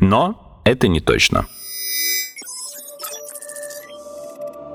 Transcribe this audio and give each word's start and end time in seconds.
Но 0.00 0.60
это 0.64 0.88
не 0.88 1.00
точно. 1.00 1.46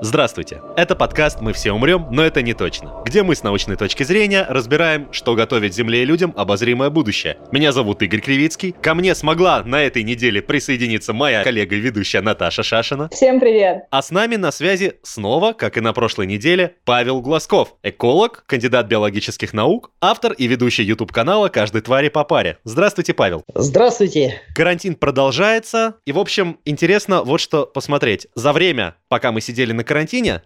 Здравствуйте! 0.04 0.60
Это 0.76 0.94
подкаст 0.94 1.40
«Мы 1.40 1.54
все 1.54 1.72
умрем, 1.72 2.08
но 2.10 2.22
это 2.22 2.42
не 2.42 2.52
точно», 2.52 2.92
где 3.06 3.22
мы 3.22 3.34
с 3.34 3.42
научной 3.42 3.76
точки 3.76 4.02
зрения 4.02 4.44
разбираем, 4.46 5.10
что 5.12 5.34
готовит 5.34 5.72
Земле 5.74 6.02
и 6.02 6.04
людям 6.04 6.34
обозримое 6.36 6.90
будущее. 6.90 7.38
Меня 7.52 7.72
зовут 7.72 8.02
Игорь 8.02 8.20
Кривицкий. 8.20 8.76
Ко 8.82 8.92
мне 8.92 9.14
смогла 9.14 9.62
на 9.64 9.82
этой 9.82 10.02
неделе 10.02 10.42
присоединиться 10.42 11.14
моя 11.14 11.42
коллега 11.42 11.76
и 11.76 11.80
ведущая 11.80 12.20
Наташа 12.20 12.62
Шашина. 12.62 13.08
Всем 13.08 13.40
привет! 13.40 13.84
А 13.90 14.02
с 14.02 14.10
нами 14.10 14.36
на 14.36 14.52
связи 14.52 14.92
снова, 15.02 15.54
как 15.54 15.78
и 15.78 15.80
на 15.80 15.94
прошлой 15.94 16.26
неделе, 16.26 16.74
Павел 16.84 17.22
Глазков, 17.22 17.76
эколог, 17.82 18.44
кандидат 18.46 18.86
биологических 18.86 19.54
наук, 19.54 19.90
автор 20.02 20.34
и 20.34 20.46
ведущий 20.46 20.82
YouTube-канала 20.82 21.48
«Каждой 21.48 21.80
твари 21.80 22.10
по 22.10 22.24
паре». 22.24 22.58
Здравствуйте, 22.64 23.14
Павел. 23.14 23.42
Здравствуйте. 23.54 24.42
Карантин 24.54 24.96
продолжается, 24.96 25.94
и, 26.04 26.12
в 26.12 26.18
общем, 26.18 26.58
интересно 26.66 27.22
вот 27.22 27.40
что 27.40 27.64
посмотреть. 27.64 28.26
За 28.34 28.52
время, 28.52 28.96
пока 29.08 29.32
мы 29.32 29.40
сидели 29.40 29.72
на 29.72 29.82
карантине, 29.82 29.93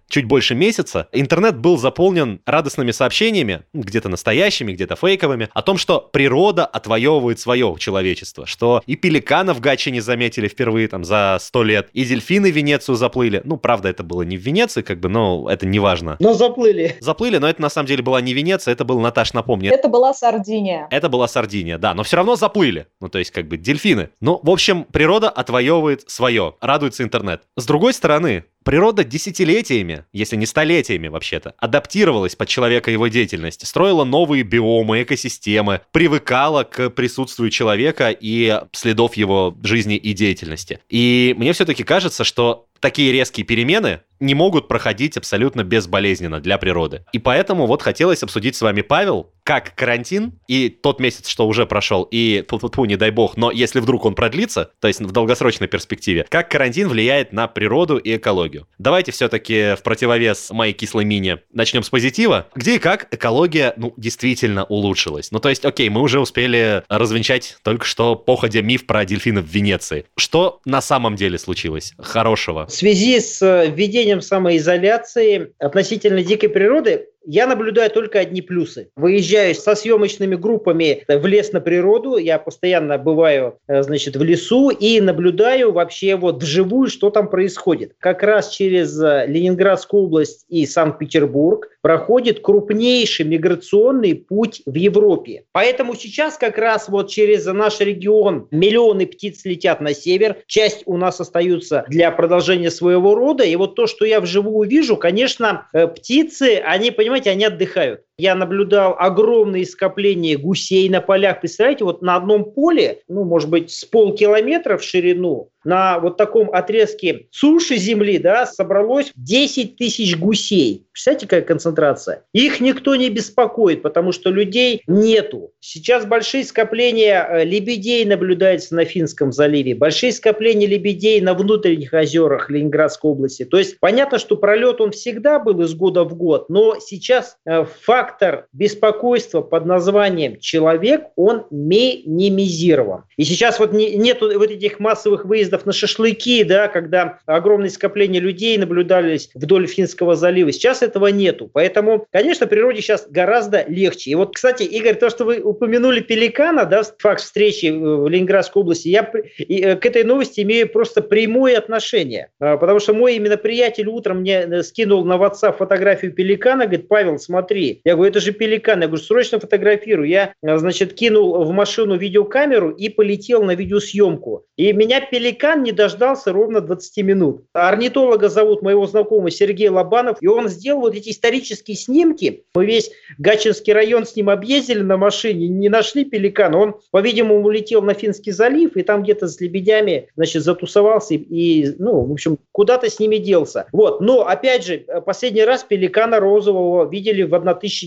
чуть 0.09 0.25
больше 0.25 0.55
месяца, 0.55 1.09
интернет 1.13 1.59
был 1.59 1.77
заполнен 1.79 2.41
радостными 2.47 2.91
сообщениями, 2.91 3.63
где-то 3.73 4.09
настоящими, 4.09 4.73
где-то 4.73 4.97
фейковыми, 4.97 5.49
о 5.53 5.63
том, 5.63 5.77
что 5.79 6.01
природа 6.01 6.67
отвоевывает 6.67 7.41
свое 7.41 7.75
человечество, 7.79 8.47
что 8.47 8.83
и 8.87 8.97
пеликанов 8.97 9.59
в 9.59 9.61
Гатчине 9.61 9.99
не 9.99 10.01
заметили 10.01 10.49
впервые 10.49 10.89
там 10.89 11.05
за 11.05 11.39
сто 11.41 11.63
лет, 11.63 11.89
и 11.93 12.05
дельфины 12.05 12.53
в 12.53 12.55
Венецию 12.55 12.97
заплыли. 12.97 13.43
Ну, 13.45 13.57
правда, 13.57 13.89
это 13.89 14.03
было 14.03 14.23
не 14.23 14.37
в 14.37 14.41
Венеции, 14.41 14.83
как 14.83 15.01
бы, 15.01 15.09
но 15.09 15.49
это 15.51 15.67
не 15.67 15.79
важно. 15.79 16.17
Но 16.21 16.35
заплыли. 16.35 16.97
Заплыли, 17.01 17.39
но 17.39 17.49
это 17.49 17.61
на 17.63 17.71
самом 17.71 17.87
деле 17.87 18.03
была 18.03 18.21
не 18.21 18.35
Венеция, 18.35 18.73
это 18.73 18.85
был, 18.85 19.01
Наташ, 19.01 19.33
напомни, 19.33 19.69
Это 19.69 19.89
была 19.89 20.15
Сардиния. 20.15 20.87
это 20.91 21.09
была 21.09 21.27
Сардиния, 21.29 21.79
да, 21.79 21.95
но 21.95 22.03
все 22.03 22.17
равно 22.17 22.37
заплыли. 22.37 22.87
Ну, 23.01 23.09
то 23.09 23.19
есть, 23.19 23.31
как 23.31 23.49
бы, 23.49 23.57
дельфины. 23.57 24.11
Ну, 24.21 24.41
в 24.43 24.51
общем, 24.51 24.85
природа 24.85 25.31
отвоевывает 25.31 26.09
свое, 26.11 26.55
радуется 26.61 27.03
интернет. 27.03 27.43
С 27.57 27.67
другой 27.67 27.95
стороны, 27.95 28.45
природа 28.65 29.05
десятилетиями, 29.05 30.05
если 30.13 30.37
не 30.37 30.47
столетиями 30.47 31.09
вообще-то, 31.09 31.55
адаптировалась 31.59 32.37
под 32.37 32.49
человека 32.49 32.91
и 32.91 32.95
его 32.95 33.09
деятельность, 33.09 33.67
строила 33.67 34.05
новые 34.05 34.43
биомы, 34.43 35.03
экосистемы, 35.03 35.81
привыкала 35.93 36.65
к 36.65 36.91
присутствию 36.91 37.51
человека 37.51 38.11
и 38.11 38.61
следов 38.73 39.17
его 39.17 39.57
жизни 39.63 39.97
и 39.97 40.13
деятельности. 40.13 40.81
И 40.89 41.35
мне 41.39 41.53
все-таки 41.53 41.83
кажется, 41.83 42.25
что 42.25 42.69
такие 42.81 43.13
резкие 43.13 43.45
перемены 43.45 44.01
не 44.21 44.35
могут 44.35 44.69
проходить 44.69 45.17
абсолютно 45.17 45.65
безболезненно 45.65 46.41
для 46.41 46.59
природы. 46.59 47.05
И 47.13 47.19
поэтому 47.19 47.67
вот 47.67 47.83
хотелось 47.83 48.23
обсудить 48.23 48.57
с 48.57 48.63
вами, 48.63 48.83
Павел, 48.83 49.31
как 49.45 49.75
карантин 49.75 50.33
и 50.47 50.69
тот 50.69 51.01
месяц, 51.01 51.29
что 51.29 51.47
уже 51.47 51.65
прошел, 51.67 52.07
и 52.11 52.45
тьфу 52.47 52.85
не 52.85 52.97
дай 52.97 53.11
бог, 53.11 53.37
но 53.37 53.51
если 53.51 53.81
вдруг 53.81 54.05
он 54.05 54.15
продлится, 54.15 54.73
то 54.81 54.89
есть 54.89 55.01
в 55.01 55.11
долгосрочной 55.11 55.69
перспективе, 55.69 56.27
как 56.29 56.51
карантин 56.51 56.89
влияет 56.89 57.33
на 57.33 57.49
природу 57.49 57.97
и 57.97 58.17
экологию. 58.17 58.69
Давайте 58.79 59.13
все-таки 59.13 59.75
в 59.77 59.83
противовес 59.83 60.51
моей 60.51 60.75
кислой 60.75 61.07
мине 61.07 61.39
начнем 61.53 61.83
с 61.83 61.89
позитива. 61.89 62.49
Где 62.55 62.77
и 62.77 62.79
как 62.79 63.09
экология, 63.11 63.73
ну, 63.79 63.95
действительно 63.97 64.65
улучшилась. 64.65 65.31
Ну, 65.31 65.39
то 65.39 65.49
есть, 65.49 65.65
окей, 65.65 65.89
мы 65.89 66.03
уже 66.03 66.21
успели 66.21 66.83
развенчать 66.89 67.57
только 67.63 67.87
что 67.87 68.17
походя 68.17 68.61
миф 68.61 68.85
про 68.85 69.07
дельфинов 69.07 69.47
в 69.47 69.49
Венеции. 69.49 70.05
Что 70.19 70.61
на 70.67 70.83
самом 70.83 71.17
деле 71.17 71.39
случилось 71.39 71.95
хорошего? 71.99 72.68
В 72.69 72.71
связи 72.71 73.19
с 73.19 73.41
э, 73.41 73.71
введением 73.71 74.21
самоизоляции 74.21 75.55
относительно 75.59 76.23
дикой 76.23 76.51
природы 76.51 77.09
я 77.25 77.47
наблюдаю 77.47 77.91
только 77.91 78.21
одни 78.21 78.43
плюсы. 78.43 78.91
Выезжаю 78.97 79.55
со 79.55 79.75
съемочными 79.75 80.35
группами 80.35 81.05
в 81.09 81.27
лес 81.27 81.53
на 81.53 81.61
природу, 81.61 82.17
я 82.17 82.39
постоянно 82.39 82.99
бываю, 82.99 83.59
э, 83.69 83.83
значит, 83.83 84.17
в 84.17 84.23
лесу 84.23 84.71
и 84.71 85.01
наблюдаю 85.01 85.73
вообще 85.73 86.17
вот 86.17 86.43
вживую, 86.43 86.89
что 86.89 87.11
там 87.11 87.29
происходит. 87.29 87.93
Как 87.99 88.23
раз 88.23 88.51
через 88.51 89.01
э, 89.01 89.27
Ленинградскую 89.27 90.05
область 90.05 90.47
и 90.49 90.67
Санкт-Петербург 90.67 91.69
проходит 91.83 92.41
крупнейший 92.41 93.25
миграционный 93.25 94.15
путь 94.15 94.63
в 94.67 94.75
Европе. 94.75 95.45
Поэтому 95.53 95.95
сейчас 95.95 96.37
как 96.37 96.59
раз 96.59 96.89
вот 96.89 97.09
через 97.09 97.47
наш 97.47 97.81
регион 97.81 98.49
миллионы 98.51 99.07
птиц 99.07 99.45
летят 99.45 99.81
на 99.81 99.95
север, 99.95 100.39
часть 100.47 100.83
у 100.87 100.97
нас 100.97 101.21
остаются 101.21 101.85
для 101.89 102.11
продолжения 102.11 102.71
своего 102.71 103.15
рода, 103.15 103.45
и 103.45 103.55
вот 103.57 103.75
то, 103.75 103.87
что 103.87 104.05
я 104.05 104.21
вживую 104.21 104.69
вижу, 104.69 104.97
конечно, 104.97 105.67
э, 105.73 105.87
птицы, 105.87 106.61
они, 106.65 106.91
понимаете, 106.91 107.18
они 107.27 107.45
отдыхают. 107.45 108.08
Я 108.21 108.35
наблюдал 108.35 108.97
огромные 108.99 109.65
скопления 109.65 110.37
гусей 110.37 110.89
на 110.89 111.01
полях. 111.01 111.41
Представляете, 111.41 111.85
вот 111.85 112.03
на 112.03 112.17
одном 112.17 112.53
поле, 112.53 113.03
ну, 113.07 113.23
может 113.23 113.49
быть, 113.49 113.71
с 113.71 113.85
полкилометра 113.85 114.77
в 114.77 114.83
ширину, 114.83 115.53
на 115.65 115.99
вот 115.99 116.17
таком 116.17 116.51
отрезке 116.51 117.27
суши 117.31 117.77
земли, 117.77 118.19
да, 118.19 118.47
собралось 118.47 119.13
10 119.15 119.77
тысяч 119.77 120.17
гусей. 120.17 120.87
Представляете, 120.93 121.27
какая 121.27 121.43
концентрация? 121.43 122.25
Их 122.33 122.61
никто 122.61 122.97
не 122.97 123.11
беспокоит, 123.11 123.83
потому 123.83 124.13
что 124.13 124.31
людей 124.31 124.83
нету. 124.87 125.53
Сейчас 125.61 126.07
большие 126.07 126.45
скопления 126.45 127.23
э, 127.23 127.45
лебедей 127.45 128.05
наблюдаются 128.05 128.75
на 128.75 128.85
Финском 128.85 129.31
заливе, 129.31 129.75
большие 129.75 130.13
скопления 130.13 130.67
лебедей 130.67 131.21
на 131.21 131.35
внутренних 131.35 131.93
озерах 131.93 132.51
Ленинградской 132.51 133.11
области. 133.11 133.45
То 133.45 133.59
есть 133.59 133.79
понятно, 133.79 134.19
что 134.19 134.37
пролет 134.37 134.81
он 134.81 134.93
всегда 134.93 135.39
был 135.39 135.61
из 135.61 135.75
года 135.75 136.05
в 136.05 136.17
год, 136.17 136.49
но 136.49 136.79
сейчас 136.81 137.37
э, 137.45 137.65
фактор 138.09 138.47
беспокойства 138.53 139.43
под 139.43 139.67
названием 139.67 140.39
человек, 140.41 141.09
он 141.17 141.45
минимизирован. 141.51 143.05
И 143.17 143.25
сейчас 143.25 143.59
вот 143.59 143.73
не, 143.73 143.97
нету 143.97 144.31
вот 144.39 144.51
этих 144.51 144.81
массовых 144.81 145.25
выездов 145.25 145.67
на 145.67 145.73
шашлыки, 145.73 146.43
да, 146.45 146.69
когда 146.69 147.19
огромное 147.27 147.69
скопление 147.69 148.21
людей 148.21 148.57
наблюдались 148.57 149.31
вдоль 149.35 149.67
Финского 149.67 150.17
залива. 150.17 150.53
Сейчас 150.53 150.83
этого 150.83 151.09
нету. 151.09 151.51
Поэтому, 151.53 152.07
конечно, 152.11 152.47
природе 152.47 152.81
сейчас 152.81 153.07
гораздо 153.09 153.65
легче. 153.69 154.11
И 154.11 154.15
вот, 154.15 154.35
кстати, 154.35 154.63
Игорь, 154.63 154.95
то, 154.95 155.11
что 155.11 155.25
вы 155.25 155.41
упомянули 155.41 156.01
пеликана, 156.01 156.65
да, 156.65 156.83
факт 156.99 157.21
встречи 157.21 157.67
в 157.67 158.09
Ленинградской 158.09 158.63
области, 158.63 158.89
я 158.89 159.11
э, 159.39 159.77
к 159.77 159.85
этой 159.85 160.05
новости 160.05 160.41
имею 160.41 160.69
просто 160.69 161.03
прямое 161.03 161.59
отношение. 161.59 162.31
А, 162.41 162.57
потому 162.57 162.81
что 162.81 162.95
мой 162.95 163.17
именно 163.17 163.37
приятель 163.37 163.89
утром 163.89 164.21
мне 164.21 164.41
э, 164.41 164.63
скинул 164.63 165.05
на 165.05 165.15
WhatsApp 165.15 165.59
фотографию 165.59 166.13
пеликана, 166.13 166.65
говорит, 166.65 166.89
Павел, 166.89 167.19
смотри. 167.19 167.81
Я 167.85 167.98
говорю, 167.99 168.11
это 168.11 168.21
же 168.21 168.33
пеликан. 168.33 168.81
Я 168.81 168.89
говорю, 168.89 169.03
срочно 169.03 169.39
фотографирую. 169.39 170.09
Я, 170.09 170.33
э, 170.43 170.59
значит, 170.59 170.95
кинул 170.95 171.45
в 171.45 171.51
машину 171.53 171.97
видеокамеру 171.97 172.71
и 172.71 172.89
полетел 172.89 173.43
на 173.43 173.55
видеосъемку. 173.55 174.47
И 174.57 174.73
меня 174.73 175.01
пеликан 175.01 175.63
не 175.63 175.73
дождался 175.73 176.33
ровно 176.33 176.61
20 176.61 177.05
минут. 177.05 177.45
Орнитолога 177.53 178.29
зовут 178.29 178.63
моего 178.63 178.87
знакомого 178.87 179.31
Сергей 179.31 179.69
Лобанов, 179.69 180.19
и 180.21 180.27
он 180.27 180.49
сделал 180.49 180.81
вот 180.81 180.95
эти 180.95 181.11
исторические 181.11 181.77
снимки. 181.77 182.45
Мы 182.55 182.67
весь 182.67 182.91
Гачинский 183.19 183.73
район 183.73 184.07
с 184.07 184.17
ним 184.17 184.31
объездили 184.31 184.81
на 184.81 184.97
машине, 184.97 185.49
не 185.49 185.69
нашли 185.69 186.05
пеликана. 186.05 186.59
Он, 186.59 186.75
по-видимому, 186.91 187.45
улетел 187.45 187.83
на 187.83 187.95
Финский 187.95 188.33
залив, 188.33 188.77
и 188.77 188.83
там 188.83 189.03
где-то 189.03 189.29
с 189.29 189.41
лебедями, 189.41 190.09
значит, 190.17 190.43
затусовался 190.43 191.15
и, 191.15 191.75
ну, 191.79 192.03
в 192.05 192.13
общем, 192.13 192.39
куда-то 192.53 192.91
с 192.91 192.99
ними 192.99 193.17
делся. 193.17 193.67
Вот. 193.73 194.01
Но, 194.01 194.27
опять 194.27 194.65
же, 194.65 194.85
последний 195.07 195.45
раз 195.45 195.65
пеликана 195.65 196.21
розового 196.21 196.89
видели 196.91 197.23
в 197.23 197.35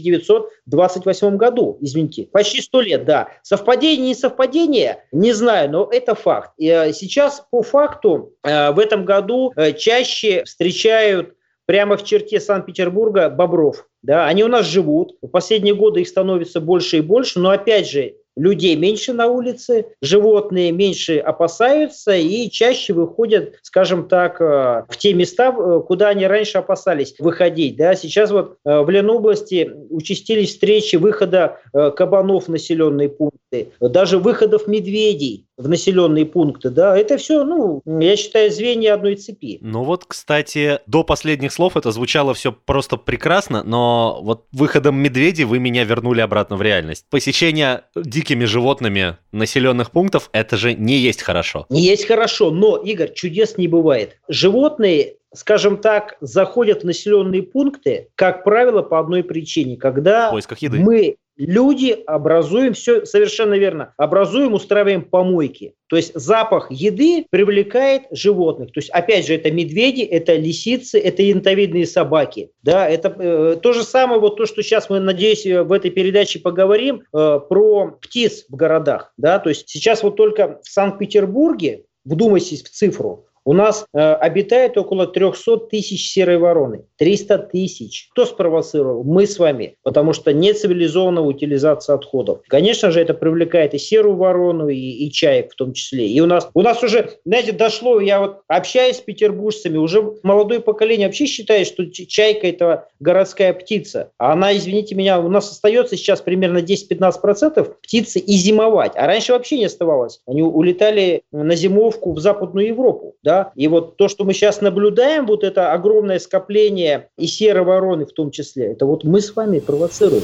1928 0.01 1.37
году, 1.37 1.77
извините. 1.81 2.27
Почти 2.31 2.61
сто 2.61 2.81
лет, 2.81 3.05
да. 3.05 3.29
Совпадение, 3.43 4.07
не 4.07 4.15
совпадение, 4.15 5.03
не 5.11 5.33
знаю, 5.33 5.69
но 5.69 5.89
это 5.91 6.15
факт. 6.15 6.51
И 6.57 6.67
э, 6.67 6.93
сейчас 6.93 7.45
по 7.51 7.61
факту 7.61 8.33
э, 8.43 8.71
в 8.71 8.79
этом 8.79 9.05
году 9.05 9.53
э, 9.55 9.73
чаще 9.73 10.43
встречают 10.45 11.35
прямо 11.65 11.97
в 11.97 12.03
черте 12.03 12.39
Санкт-Петербурга 12.39 13.29
бобров. 13.29 13.87
Да, 14.01 14.25
они 14.25 14.43
у 14.43 14.47
нас 14.47 14.65
живут. 14.65 15.15
В 15.21 15.27
последние 15.27 15.75
годы 15.75 16.01
их 16.01 16.07
становится 16.07 16.59
больше 16.59 16.97
и 16.97 17.01
больше, 17.01 17.39
но 17.39 17.51
опять 17.51 17.89
же, 17.89 18.15
людей 18.35 18.75
меньше 18.75 19.13
на 19.13 19.27
улице, 19.27 19.87
животные 20.01 20.71
меньше 20.71 21.17
опасаются 21.17 22.15
и 22.15 22.49
чаще 22.49 22.93
выходят, 22.93 23.55
скажем 23.61 24.07
так, 24.07 24.39
в 24.39 24.97
те 24.97 25.13
места, 25.13 25.51
куда 25.51 26.09
они 26.09 26.25
раньше 26.27 26.57
опасались 26.57 27.15
выходить. 27.19 27.75
Да? 27.75 27.95
Сейчас 27.95 28.31
вот 28.31 28.57
в 28.63 28.89
Ленобласти 28.89 29.71
участились 29.89 30.51
встречи 30.51 30.95
выхода 30.95 31.59
кабанов 31.73 32.45
в 32.45 32.49
населенные 32.49 33.09
пункты. 33.09 33.71
даже 33.79 34.17
выходов 34.17 34.67
медведей 34.67 35.47
в 35.57 35.67
населенные 35.67 36.25
пункты, 36.25 36.69
да, 36.69 36.97
это 36.97 37.17
все, 37.17 37.43
ну, 37.43 37.81
я 37.85 38.15
считаю, 38.15 38.49
звенья 38.51 38.95
одной 38.95 39.15
цепи. 39.15 39.59
Ну 39.61 39.83
вот, 39.83 40.05
кстати, 40.05 40.79
до 40.87 41.03
последних 41.03 41.51
слов 41.51 41.77
это 41.77 41.91
звучало 41.91 42.33
все 42.33 42.51
просто 42.51 42.97
прекрасно, 42.97 43.63
но 43.63 44.19
вот 44.23 44.45
выходом 44.51 44.95
медведей 44.95 45.43
вы 45.43 45.59
меня 45.59 45.83
вернули 45.83 46.21
обратно 46.21 46.55
в 46.55 46.61
реальность. 46.61 47.05
Посещение 47.09 47.83
дикими 48.21 48.45
животными 48.45 49.17
населенных 49.31 49.89
пунктов, 49.89 50.29
это 50.31 50.55
же 50.55 50.75
не 50.75 50.97
есть 50.97 51.23
хорошо. 51.23 51.65
Не 51.69 51.81
есть 51.81 52.05
хорошо, 52.05 52.51
но, 52.51 52.77
Игорь, 52.77 53.13
чудес 53.13 53.57
не 53.57 53.67
бывает. 53.67 54.17
Животные 54.27 55.15
скажем 55.33 55.77
так, 55.77 56.17
заходят 56.21 56.81
в 56.81 56.85
населенные 56.85 57.43
пункты, 57.43 58.09
как 58.15 58.43
правило, 58.43 58.81
по 58.81 58.99
одной 58.99 59.23
причине, 59.23 59.77
когда 59.77 60.31
мы 60.61 61.17
люди 61.37 61.97
образуем, 62.05 62.73
все 62.73 63.05
совершенно 63.05 63.55
верно, 63.55 63.93
образуем, 63.97 64.53
устраиваем 64.53 65.03
помойки. 65.03 65.73
То 65.87 65.95
есть 65.95 66.13
запах 66.13 66.71
еды 66.71 67.25
привлекает 67.29 68.03
животных. 68.11 68.71
То 68.71 68.79
есть, 68.79 68.89
опять 68.91 69.25
же, 69.25 69.35
это 69.35 69.51
медведи, 69.51 70.01
это 70.01 70.35
лисицы, 70.35 70.99
это 70.99 71.23
янтовидные 71.23 71.85
собаки. 71.85 72.51
Да, 72.61 72.87
это 72.87 73.13
э, 73.17 73.57
то 73.61 73.73
же 73.73 73.83
самое, 73.83 74.21
вот 74.21 74.37
то, 74.37 74.45
что 74.45 74.61
сейчас 74.61 74.89
мы, 74.89 74.99
надеюсь, 74.99 75.45
в 75.45 75.71
этой 75.71 75.91
передаче 75.91 76.39
поговорим 76.39 77.01
э, 77.13 77.39
про 77.49 77.97
птиц 78.01 78.45
в 78.47 78.55
городах. 78.55 79.13
Да, 79.17 79.39
то 79.39 79.49
есть 79.49 79.67
сейчас 79.67 80.03
вот 80.03 80.15
только 80.15 80.59
в 80.63 80.69
Санкт-Петербурге, 80.69 81.85
вдумайтесь 82.05 82.63
в 82.63 82.69
цифру, 82.69 83.25
у 83.45 83.53
нас 83.53 83.85
э, 83.93 83.99
обитает 83.99 84.77
около 84.77 85.07
300 85.07 85.57
тысяч 85.69 86.11
серой 86.11 86.37
вороны. 86.37 86.85
300 86.97 87.37
тысяч. 87.39 88.09
Кто 88.11 88.25
спровоцировал? 88.25 89.03
Мы 89.03 89.25
с 89.25 89.39
вами. 89.39 89.75
Потому 89.83 90.13
что 90.13 90.31
нецивилизованная 90.33 91.23
утилизация 91.23 91.95
отходов. 91.95 92.41
Конечно 92.47 92.91
же, 92.91 93.01
это 93.01 93.13
привлекает 93.13 93.73
и 93.73 93.79
серую 93.79 94.15
ворону, 94.15 94.69
и, 94.69 94.77
и 94.77 95.11
чаек 95.11 95.53
в 95.53 95.55
том 95.55 95.73
числе. 95.73 96.07
И 96.07 96.19
у 96.21 96.27
нас, 96.27 96.49
у 96.53 96.61
нас 96.61 96.83
уже, 96.83 97.17
знаете, 97.25 97.51
дошло, 97.51 97.99
я 97.99 98.19
вот 98.19 98.41
общаюсь 98.47 98.97
с 98.97 99.01
петербуржцами, 99.01 99.77
уже 99.77 100.13
молодое 100.23 100.59
поколение 100.59 101.07
вообще 101.07 101.25
считает, 101.25 101.67
что 101.67 101.85
чайка 101.85 102.47
это 102.47 102.87
городская 102.99 103.53
птица. 103.53 104.11
А 104.17 104.33
она, 104.33 104.55
извините 104.55 104.93
меня, 104.95 105.19
у 105.19 105.29
нас 105.29 105.49
остается 105.51 105.97
сейчас 105.97 106.21
примерно 106.21 106.59
10-15% 106.59 107.73
птицы 107.81 108.19
и 108.19 108.33
зимовать. 108.33 108.93
А 108.95 109.07
раньше 109.07 109.33
вообще 109.33 109.57
не 109.57 109.65
оставалось. 109.65 110.21
Они 110.27 110.43
улетали 110.43 111.23
на 111.31 111.55
зимовку 111.55 112.13
в 112.13 112.19
Западную 112.19 112.67
Европу. 112.67 113.15
Да? 113.23 113.30
Да, 113.31 113.51
и 113.55 113.69
вот 113.69 113.95
то, 113.95 114.09
что 114.09 114.25
мы 114.25 114.33
сейчас 114.33 114.59
наблюдаем, 114.59 115.25
вот 115.25 115.45
это 115.45 115.71
огромное 115.71 116.19
скопление 116.19 117.07
и 117.17 117.27
серой 117.27 117.63
вороны 117.63 118.05
в 118.05 118.11
том 118.11 118.29
числе, 118.29 118.73
это 118.73 118.85
вот 118.85 119.05
мы 119.05 119.21
с 119.21 119.33
вами 119.33 119.59
провоцируем. 119.59 120.23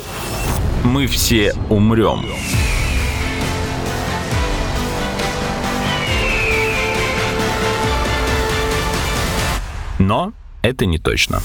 Мы 0.83 1.07
все 1.07 1.53
умрем. 1.69 2.25
Но 9.99 10.33
это 10.61 10.85
не 10.85 10.97
точно. 10.97 11.39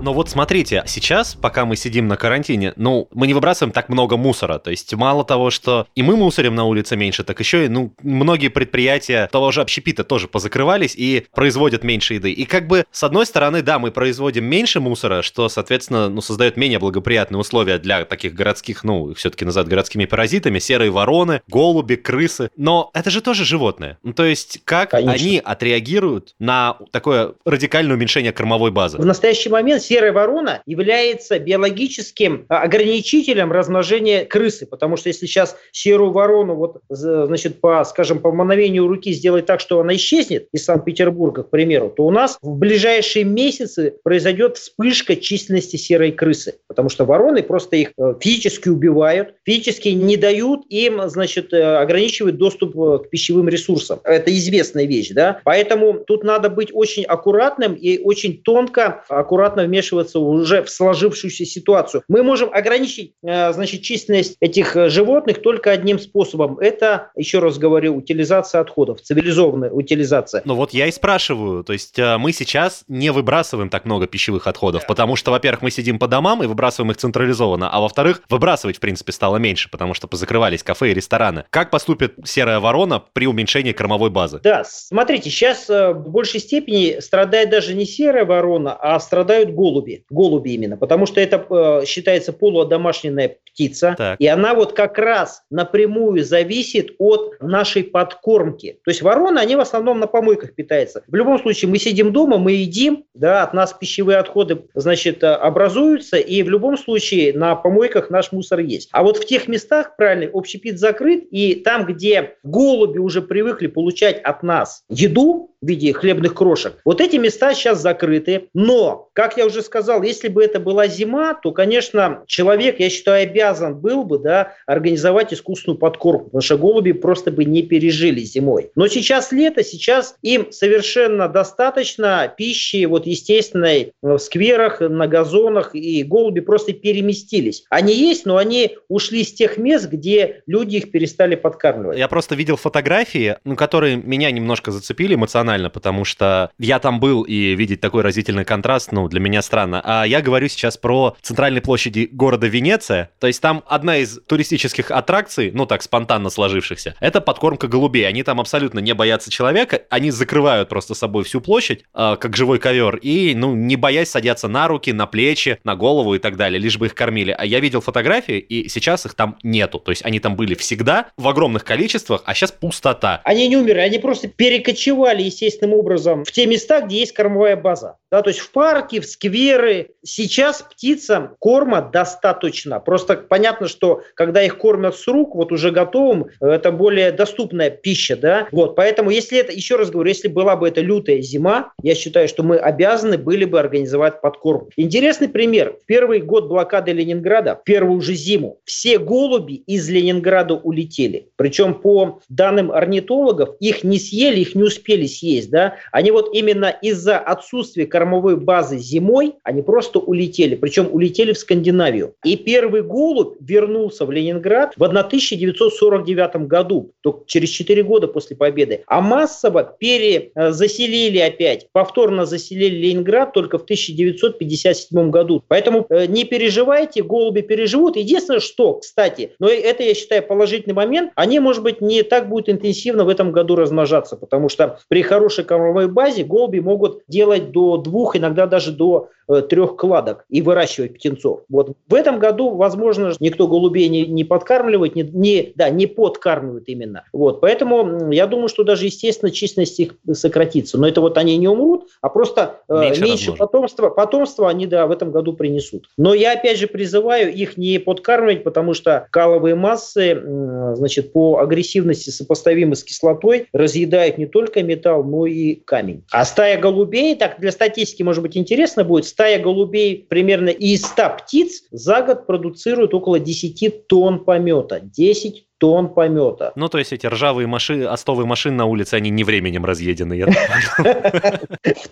Но 0.00 0.12
вот 0.12 0.30
смотрите, 0.30 0.84
сейчас, 0.86 1.34
пока 1.34 1.64
мы 1.64 1.76
сидим 1.76 2.06
на 2.08 2.16
карантине, 2.16 2.72
ну, 2.76 3.08
мы 3.12 3.26
не 3.26 3.34
выбрасываем 3.34 3.72
так 3.72 3.88
много 3.88 4.16
мусора. 4.16 4.58
То 4.58 4.70
есть 4.70 4.94
мало 4.94 5.24
того, 5.24 5.50
что 5.50 5.86
и 5.94 6.02
мы 6.02 6.16
мусорим 6.16 6.54
на 6.54 6.64
улице 6.64 6.96
меньше, 6.96 7.24
так 7.24 7.38
еще 7.40 7.66
и, 7.66 7.68
ну, 7.68 7.92
многие 8.02 8.48
предприятия 8.48 9.28
того 9.32 9.50
же 9.50 9.60
общепита 9.60 10.04
тоже 10.04 10.28
позакрывались 10.28 10.94
и 10.96 11.26
производят 11.34 11.82
меньше 11.82 12.14
еды. 12.14 12.32
И 12.32 12.44
как 12.44 12.66
бы, 12.68 12.84
с 12.90 13.02
одной 13.02 13.26
стороны, 13.26 13.62
да, 13.62 13.78
мы 13.78 13.90
производим 13.90 14.44
меньше 14.44 14.80
мусора, 14.80 15.22
что, 15.22 15.48
соответственно, 15.48 16.08
ну, 16.08 16.20
создает 16.20 16.56
менее 16.56 16.78
благоприятные 16.78 17.40
условия 17.40 17.78
для 17.78 18.04
таких 18.04 18.34
городских, 18.34 18.84
ну, 18.84 19.14
все-таки 19.14 19.44
назад 19.44 19.68
городскими 19.68 20.04
паразитами, 20.04 20.58
серые 20.58 20.90
вороны, 20.90 21.42
голуби, 21.48 21.96
крысы. 21.96 22.50
Но 22.56 22.90
это 22.94 23.10
же 23.10 23.20
тоже 23.20 23.44
животные. 23.44 23.98
Ну, 24.02 24.12
то 24.12 24.24
есть 24.24 24.60
как 24.64 24.90
Конечно. 24.90 25.12
они 25.12 25.42
отреагируют 25.44 26.34
на 26.38 26.78
такое 26.92 27.34
радикальное 27.44 27.96
уменьшение 27.96 28.32
кормовой 28.32 28.70
базы? 28.70 28.98
В 28.98 29.04
настоящий 29.04 29.48
момент 29.48 29.82
серая 29.98 30.12
ворона 30.12 30.62
является 30.64 31.40
биологическим 31.40 32.46
а, 32.48 32.62
ограничителем 32.62 33.50
размножения 33.50 34.24
крысы, 34.24 34.64
потому 34.64 34.96
что 34.96 35.08
если 35.08 35.26
сейчас 35.26 35.56
серую 35.72 36.12
ворону 36.12 36.54
вот, 36.54 36.82
значит, 36.88 37.60
по, 37.60 37.82
скажем, 37.82 38.20
по 38.20 38.30
мановению 38.30 38.86
руки 38.86 39.12
сделать 39.12 39.46
так, 39.46 39.58
что 39.58 39.80
она 39.80 39.96
исчезнет 39.96 40.46
из 40.52 40.64
Санкт-Петербурга, 40.64 41.42
к 41.42 41.50
примеру, 41.50 41.92
то 41.96 42.06
у 42.06 42.12
нас 42.12 42.38
в 42.42 42.56
ближайшие 42.56 43.24
месяцы 43.24 43.94
произойдет 44.04 44.56
вспышка 44.56 45.16
численности 45.16 45.74
серой 45.74 46.12
крысы, 46.12 46.54
потому 46.68 46.88
что 46.88 47.04
вороны 47.04 47.42
просто 47.42 47.74
их 47.74 47.90
э, 47.98 48.14
физически 48.20 48.68
убивают, 48.68 49.34
физически 49.44 49.88
не 49.88 50.16
дают 50.16 50.60
им, 50.68 51.08
значит, 51.08 51.52
э, 51.52 51.78
ограничивают 51.78 52.36
доступ 52.36 52.78
э, 52.78 52.98
к 53.04 53.10
пищевым 53.10 53.48
ресурсам. 53.48 53.98
Это 54.04 54.32
известная 54.32 54.84
вещь, 54.84 55.10
да? 55.10 55.40
Поэтому 55.42 56.04
тут 56.06 56.22
надо 56.22 56.50
быть 56.50 56.68
очень 56.72 57.02
аккуратным 57.02 57.74
и 57.74 57.98
очень 57.98 58.40
тонко, 58.42 59.02
аккуратно 59.08 59.64
вмешиваться 59.64 59.77
вмешиваться 59.78 60.18
уже 60.18 60.62
в 60.62 60.70
сложившуюся 60.70 61.44
ситуацию. 61.44 62.02
Мы 62.08 62.22
можем 62.22 62.50
ограничить, 62.52 63.12
э, 63.22 63.52
значит, 63.52 63.82
численность 63.82 64.36
этих 64.40 64.76
э, 64.76 64.88
животных 64.88 65.40
только 65.40 65.70
одним 65.70 65.98
способом. 65.98 66.58
Это, 66.58 67.10
еще 67.16 67.38
раз 67.38 67.58
говорю, 67.58 67.96
утилизация 67.96 68.60
отходов, 68.60 69.00
цивилизованная 69.00 69.70
утилизация. 69.70 70.42
Ну 70.44 70.54
вот 70.54 70.72
я 70.72 70.86
и 70.86 70.90
спрашиваю, 70.90 71.62
то 71.62 71.72
есть 71.72 71.98
э, 71.98 72.18
мы 72.18 72.32
сейчас 72.32 72.84
не 72.88 73.10
выбрасываем 73.10 73.70
так 73.70 73.84
много 73.84 74.06
пищевых 74.08 74.46
отходов, 74.48 74.86
потому 74.86 75.14
что, 75.14 75.30
во-первых, 75.30 75.62
мы 75.62 75.70
сидим 75.70 75.98
по 75.98 76.08
домам 76.08 76.42
и 76.42 76.46
выбрасываем 76.46 76.90
их 76.90 76.96
централизованно, 76.96 77.70
а 77.70 77.80
во-вторых, 77.80 78.22
выбрасывать, 78.28 78.78
в 78.78 78.80
принципе, 78.80 79.12
стало 79.12 79.36
меньше, 79.36 79.70
потому 79.70 79.94
что 79.94 80.08
позакрывались 80.08 80.62
кафе 80.62 80.90
и 80.90 80.94
рестораны. 80.94 81.44
Как 81.50 81.70
поступит 81.70 82.14
серая 82.24 82.58
ворона 82.58 83.02
при 83.12 83.26
уменьшении 83.26 83.72
кормовой 83.72 84.10
базы? 84.10 84.40
Да, 84.42 84.64
смотрите, 84.64 85.30
сейчас 85.30 85.68
в 85.68 86.04
большей 86.08 86.40
степени 86.40 87.00
страдает 87.00 87.50
даже 87.50 87.74
не 87.74 87.86
серая 87.86 88.24
ворона, 88.24 88.74
а 88.74 88.98
страдают 88.98 89.50
голуби 89.50 89.67
голуби. 89.68 90.04
Голуби 90.10 90.50
именно. 90.50 90.76
Потому 90.76 91.06
что 91.06 91.20
это 91.20 91.44
э, 91.48 91.86
считается 91.86 92.32
полуодомашненная 92.32 93.36
птица. 93.46 93.94
Так. 93.98 94.20
И 94.20 94.26
она 94.26 94.54
вот 94.54 94.72
как 94.72 94.98
раз 94.98 95.42
напрямую 95.50 96.24
зависит 96.24 96.94
от 96.98 97.36
нашей 97.40 97.84
подкормки. 97.84 98.78
То 98.84 98.90
есть 98.90 99.02
вороны, 99.02 99.38
они 99.38 99.56
в 99.56 99.60
основном 99.60 100.00
на 100.00 100.06
помойках 100.06 100.54
питаются. 100.54 101.02
В 101.06 101.14
любом 101.14 101.38
случае, 101.38 101.70
мы 101.70 101.78
сидим 101.78 102.12
дома, 102.12 102.38
мы 102.38 102.52
едим, 102.52 103.04
да, 103.14 103.42
от 103.42 103.54
нас 103.54 103.72
пищевые 103.72 104.18
отходы, 104.18 104.62
значит, 104.74 105.22
э, 105.22 105.28
образуются, 105.28 106.16
и 106.16 106.42
в 106.42 106.50
любом 106.50 106.78
случае 106.78 107.36
на 107.36 107.54
помойках 107.54 108.10
наш 108.10 108.32
мусор 108.32 108.60
есть. 108.60 108.88
А 108.92 109.02
вот 109.02 109.18
в 109.18 109.26
тех 109.26 109.48
местах, 109.48 109.96
правильно, 109.96 110.30
общепит 110.32 110.78
закрыт, 110.78 111.24
и 111.30 111.54
там, 111.54 111.84
где 111.84 112.36
голуби 112.42 112.98
уже 112.98 113.22
привыкли 113.22 113.66
получать 113.66 114.20
от 114.22 114.42
нас 114.42 114.84
еду, 114.88 115.54
в 115.60 115.66
виде 115.66 115.92
хлебных 115.92 116.34
крошек. 116.34 116.74
Вот 116.84 117.00
эти 117.00 117.16
места 117.16 117.54
сейчас 117.54 117.80
закрыты. 117.80 118.48
Но, 118.54 119.08
как 119.12 119.36
я 119.36 119.46
уже 119.46 119.62
сказал, 119.62 120.02
если 120.02 120.28
бы 120.28 120.44
это 120.44 120.60
была 120.60 120.86
зима, 120.86 121.34
то, 121.34 121.52
конечно, 121.52 122.22
человек, 122.26 122.80
я 122.80 122.90
считаю, 122.90 123.24
обязан 123.24 123.76
был 123.76 124.04
бы 124.04 124.18
да, 124.18 124.54
организовать 124.66 125.32
искусственную 125.34 125.78
подкормку, 125.78 126.26
потому 126.26 126.42
что 126.42 126.58
голуби 126.58 126.92
просто 126.92 127.32
бы 127.32 127.44
не 127.44 127.62
пережили 127.62 128.20
зимой. 128.20 128.70
Но 128.76 128.86
сейчас 128.88 129.32
лето, 129.32 129.64
сейчас 129.64 130.16
им 130.22 130.52
совершенно 130.52 131.28
достаточно 131.28 132.32
пищи 132.36 132.84
вот 132.86 133.06
естественной 133.06 133.92
в 134.02 134.18
скверах, 134.18 134.80
на 134.80 135.06
газонах, 135.06 135.74
и 135.74 136.02
голуби 136.04 136.40
просто 136.40 136.72
переместились. 136.72 137.64
Они 137.70 137.94
есть, 137.94 138.26
но 138.26 138.36
они 138.36 138.76
ушли 138.88 139.24
с 139.24 139.32
тех 139.32 139.58
мест, 139.58 139.88
где 139.88 140.42
люди 140.46 140.76
их 140.76 140.90
перестали 140.90 141.34
подкармливать. 141.34 141.98
Я 141.98 142.08
просто 142.08 142.34
видел 142.34 142.56
фотографии, 142.56 143.36
ну, 143.44 143.56
которые 143.56 143.96
меня 143.96 144.30
немножко 144.30 144.70
зацепили 144.70 145.14
эмоционально 145.14 145.47
эмоционально, 145.48 145.70
потому 145.70 146.04
что 146.04 146.50
я 146.58 146.78
там 146.78 147.00
был, 147.00 147.22
и 147.22 147.54
видеть 147.54 147.80
такой 147.80 148.02
разительный 148.02 148.44
контраст, 148.44 148.92
ну, 148.92 149.08
для 149.08 149.20
меня 149.20 149.42
странно. 149.42 149.80
А 149.84 150.04
я 150.04 150.20
говорю 150.20 150.48
сейчас 150.48 150.76
про 150.76 151.16
центральной 151.22 151.60
площади 151.60 152.08
города 152.10 152.46
Венеция. 152.46 153.10
То 153.18 153.26
есть 153.26 153.40
там 153.40 153.62
одна 153.66 153.98
из 153.98 154.20
туристических 154.26 154.90
аттракций, 154.90 155.50
ну, 155.52 155.66
так, 155.66 155.82
спонтанно 155.82 156.30
сложившихся, 156.30 156.94
это 157.00 157.20
подкормка 157.20 157.68
голубей. 157.68 158.06
Они 158.06 158.22
там 158.22 158.40
абсолютно 158.40 158.80
не 158.80 158.94
боятся 158.94 159.30
человека, 159.30 159.82
они 159.90 160.10
закрывают 160.10 160.68
просто 160.68 160.94
собой 160.94 161.24
всю 161.24 161.40
площадь, 161.40 161.84
э, 161.94 162.16
как 162.20 162.36
живой 162.36 162.58
ковер, 162.58 162.96
и, 162.96 163.34
ну, 163.34 163.54
не 163.54 163.76
боясь 163.76 164.10
садятся 164.10 164.48
на 164.48 164.68
руки, 164.68 164.92
на 164.92 165.06
плечи, 165.06 165.58
на 165.64 165.74
голову 165.74 166.14
и 166.14 166.18
так 166.18 166.36
далее, 166.36 166.58
лишь 166.58 166.78
бы 166.78 166.86
их 166.86 166.94
кормили. 166.94 167.34
А 167.36 167.44
я 167.44 167.60
видел 167.60 167.80
фотографии, 167.80 168.38
и 168.38 168.68
сейчас 168.68 169.06
их 169.06 169.14
там 169.14 169.36
нету. 169.42 169.78
То 169.78 169.92
есть 169.92 170.04
они 170.04 170.20
там 170.20 170.36
были 170.36 170.54
всегда 170.54 171.06
в 171.16 171.28
огромных 171.28 171.64
количествах, 171.64 172.22
а 172.24 172.34
сейчас 172.34 172.52
пустота. 172.52 173.20
Они 173.24 173.48
не 173.48 173.56
умерли, 173.56 173.80
они 173.80 173.98
просто 173.98 174.28
перекочевали 174.28 175.22
из 175.22 175.37
естественным 175.38 175.74
образом 175.74 176.24
в 176.24 176.32
те 176.32 176.46
места, 176.46 176.80
где 176.80 177.00
есть 177.00 177.12
кормовая 177.12 177.56
база. 177.56 177.96
Да, 178.10 178.22
то 178.22 178.28
есть 178.30 178.40
в 178.40 178.50
парки, 178.50 179.00
в 179.00 179.06
скверы. 179.06 179.90
Сейчас 180.02 180.62
птицам 180.62 181.36
корма 181.38 181.82
достаточно. 181.82 182.80
Просто 182.80 183.16
понятно, 183.16 183.68
что 183.68 184.02
когда 184.14 184.42
их 184.42 184.58
кормят 184.58 184.96
с 184.96 185.06
рук, 185.06 185.34
вот 185.34 185.52
уже 185.52 185.70
готовым, 185.70 186.26
это 186.40 186.72
более 186.72 187.12
доступная 187.12 187.70
пища, 187.70 188.16
да, 188.16 188.48
вот, 188.52 188.76
поэтому 188.76 189.10
если 189.10 189.38
это, 189.38 189.52
еще 189.52 189.76
раз 189.76 189.90
говорю, 189.90 190.08
если 190.08 190.28
была 190.28 190.56
бы 190.56 190.68
это 190.68 190.80
лютая 190.80 191.20
зима, 191.20 191.72
я 191.82 191.94
считаю, 191.94 192.28
что 192.28 192.42
мы 192.42 192.56
обязаны 192.56 193.18
были 193.18 193.44
бы 193.44 193.60
организовать 193.60 194.20
подкорм. 194.20 194.68
Интересный 194.76 195.28
пример. 195.28 195.76
Первый 195.86 196.20
год 196.20 196.48
блокады 196.48 196.92
Ленинграда, 196.92 197.60
первую 197.64 198.00
же 198.00 198.14
зиму, 198.14 198.60
все 198.64 198.98
голуби 198.98 199.54
из 199.66 199.88
Ленинграда 199.88 200.54
улетели. 200.54 201.28
Причем 201.36 201.74
по 201.74 202.20
данным 202.28 202.72
орнитологов, 202.72 203.56
их 203.60 203.84
не 203.84 203.98
съели, 203.98 204.40
их 204.40 204.54
не 204.54 204.62
успели 204.62 205.06
съесть, 205.06 205.50
да, 205.50 205.76
они 205.92 206.10
вот 206.10 206.34
именно 206.34 206.66
из-за 206.66 207.18
отсутствия 207.18 207.86
кормовой 207.98 208.36
базы 208.36 208.78
зимой, 208.78 209.34
они 209.42 209.60
просто 209.60 209.98
улетели, 209.98 210.54
причем 210.54 210.88
улетели 210.92 211.32
в 211.32 211.38
Скандинавию. 211.38 212.14
И 212.24 212.36
первый 212.36 212.82
голубь 212.82 213.34
вернулся 213.40 214.06
в 214.06 214.12
Ленинград 214.12 214.74
в 214.76 214.84
1949 214.84 216.46
году, 216.46 216.92
только 217.02 217.24
через 217.26 217.48
4 217.48 217.82
года 217.82 218.06
после 218.06 218.36
победы. 218.36 218.84
А 218.86 219.00
массово 219.00 219.64
перезаселили 219.80 221.18
опять, 221.18 221.66
повторно 221.72 222.24
заселили 222.24 222.86
Ленинград 222.86 223.32
только 223.32 223.58
в 223.58 223.62
1957 223.62 225.10
году. 225.10 225.42
Поэтому 225.48 225.84
э, 225.88 226.06
не 226.06 226.24
переживайте, 226.24 227.02
голуби 227.02 227.40
переживут. 227.40 227.96
Единственное, 227.96 228.38
что, 228.38 228.74
кстати, 228.74 229.32
но 229.40 229.48
это 229.48 229.82
я 229.82 229.94
считаю 229.94 230.22
положительный 230.22 230.74
момент, 230.74 231.10
они, 231.16 231.40
может 231.40 231.64
быть, 231.64 231.80
не 231.80 232.04
так 232.04 232.28
будут 232.28 232.48
интенсивно 232.48 233.04
в 233.04 233.08
этом 233.08 233.32
году 233.32 233.56
размножаться, 233.56 234.14
потому 234.14 234.48
что 234.48 234.78
при 234.86 235.02
хорошей 235.02 235.42
кормовой 235.42 235.88
базе 235.88 236.22
голуби 236.22 236.60
могут 236.60 237.02
делать 237.08 237.50
до 237.50 237.76
двух, 237.88 238.16
иногда 238.16 238.46
даже 238.46 238.72
до 238.72 239.10
трех 239.28 239.76
кладок 239.76 240.24
и 240.28 240.42
выращивать 240.42 240.94
птенцов. 240.94 241.40
Вот 241.48 241.76
в 241.88 241.94
этом 241.94 242.18
году, 242.18 242.54
возможно, 242.54 243.12
никто 243.20 243.46
голубей 243.46 243.88
не, 243.88 244.06
не 244.06 244.24
подкармливает, 244.24 244.94
не, 244.94 245.02
не, 245.02 245.52
да, 245.54 245.70
не 245.70 245.86
подкармливает 245.86 246.68
именно. 246.68 247.04
Вот, 247.12 247.40
поэтому 247.40 248.10
я 248.10 248.26
думаю, 248.26 248.48
что 248.48 248.64
даже, 248.64 248.86
естественно, 248.86 249.30
численность 249.30 249.78
их 249.80 249.96
сократится. 250.12 250.78
Но 250.78 250.88
это 250.88 251.00
вот 251.00 251.18
они 251.18 251.36
не 251.36 251.48
умрут, 251.48 251.88
а 252.00 252.08
просто 252.08 252.60
э, 252.68 252.80
меньше, 252.80 253.02
меньше 253.02 253.32
потомства, 253.32 253.90
потомства 253.90 254.48
они, 254.48 254.66
да, 254.66 254.86
в 254.86 254.90
этом 254.90 255.10
году 255.10 255.32
принесут. 255.32 255.88
Но 255.96 256.14
я, 256.14 256.32
опять 256.32 256.58
же, 256.58 256.66
призываю 256.66 257.32
их 257.32 257.56
не 257.56 257.78
подкармливать, 257.78 258.44
потому 258.44 258.74
что 258.74 259.06
каловые 259.10 259.54
массы, 259.54 260.14
э, 260.14 260.74
значит, 260.74 261.12
по 261.12 261.38
агрессивности 261.38 262.10
сопоставимы 262.10 262.76
с 262.76 262.84
кислотой, 262.84 263.48
разъедают 263.52 264.18
не 264.18 264.26
только 264.26 264.62
металл, 264.62 265.04
но 265.04 265.26
и 265.26 265.54
камень. 265.54 266.04
А 266.10 266.24
стая 266.24 266.58
голубей, 266.60 267.16
так 267.16 267.40
для 267.40 267.52
статистики, 267.52 268.02
может 268.02 268.22
быть, 268.22 268.36
интересно 268.36 268.84
будет, 268.84 269.04
стая 269.18 269.42
голубей 269.42 270.06
примерно 270.08 270.50
из 270.50 270.82
100 270.82 271.16
птиц 271.18 271.64
за 271.72 272.02
год 272.02 272.24
продуцирует 272.24 272.94
около 272.94 273.18
10 273.18 273.88
тонн 273.88 274.24
помета. 274.24 274.78
10 274.78 275.47
тонн 275.58 275.88
помета. 275.88 276.52
Ну, 276.54 276.68
то 276.68 276.78
есть 276.78 276.92
эти 276.92 277.06
ржавые 277.06 277.46
машины, 277.46 277.84
остовые 277.84 278.26
машины 278.26 278.56
на 278.56 278.66
улице, 278.66 278.94
они 278.94 279.10
не 279.10 279.24
временем 279.24 279.64
разъедены, 279.64 280.18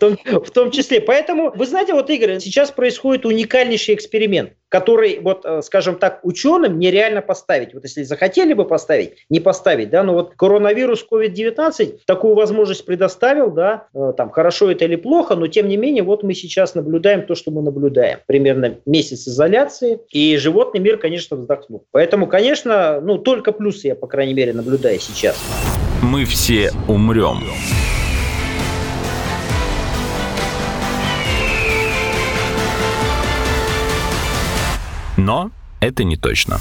В 0.01 0.51
том 0.51 0.71
числе. 0.71 1.01
Поэтому, 1.01 1.53
вы 1.55 1.67
знаете, 1.67 1.93
вот, 1.93 2.09
Игорь, 2.11 2.39
сейчас 2.41 2.71
происходит 2.71 3.27
уникальнейший 3.27 3.95
эксперимент, 3.95 4.53
который, 4.69 5.19
вот, 5.21 5.45
э, 5.45 5.63
скажем 5.63 5.97
так, 5.97 6.21
ученым 6.23 6.79
нереально 6.79 7.23
поставить. 7.23 7.75
Вот 7.75 7.85
если 7.85 8.05
захотели 8.05 8.53
бы 8.53 8.65
поставить, 8.65 9.27
не 9.29 9.41
поставить, 9.41 9.91
да, 9.91 10.03
но 10.03 10.15
вот 10.15 10.35
коронавирус 10.37 11.07
COVID-19 11.11 12.01
такую 12.07 12.35
возможность 12.35 12.85
предоставил, 12.85 13.51
да, 13.51 13.89
э, 13.95 14.13
там, 14.17 14.31
хорошо 14.31 14.71
это 14.71 14.85
или 14.85 14.97
плохо, 14.97 15.35
но 15.35 15.49
тем 15.49 15.69
не 15.69 15.77
менее, 15.77 16.03
вот 16.03 16.23
мы 16.23 16.35
сейчас 16.35 16.75
наблюдаем 16.75 17.27
то, 17.27 17.35
что 17.35 17.51
мы 17.51 17.63
наблюдаем. 17.63 18.21
Примерно 18.27 18.77
месяц 18.87 19.27
изоляции, 19.27 20.01
и 20.11 20.37
животный 20.37 20.81
мир, 20.81 20.99
конечно, 20.99 21.37
вздохнул. 21.37 21.85
Поэтому, 21.91 22.27
конечно, 22.27 23.01
ну, 23.01 23.19
только 23.19 23.56
плюсы 23.57 23.89
я, 23.89 23.95
по 23.95 24.07
крайней 24.07 24.35
мере, 24.35 24.53
наблюдаю 24.53 25.01
сейчас. 25.01 25.37
Мы 26.03 26.25
все 26.25 26.73
умрем. 26.87 27.43
Но 35.17 35.51
это 35.81 36.05
не 36.05 36.17
точно. 36.17 36.61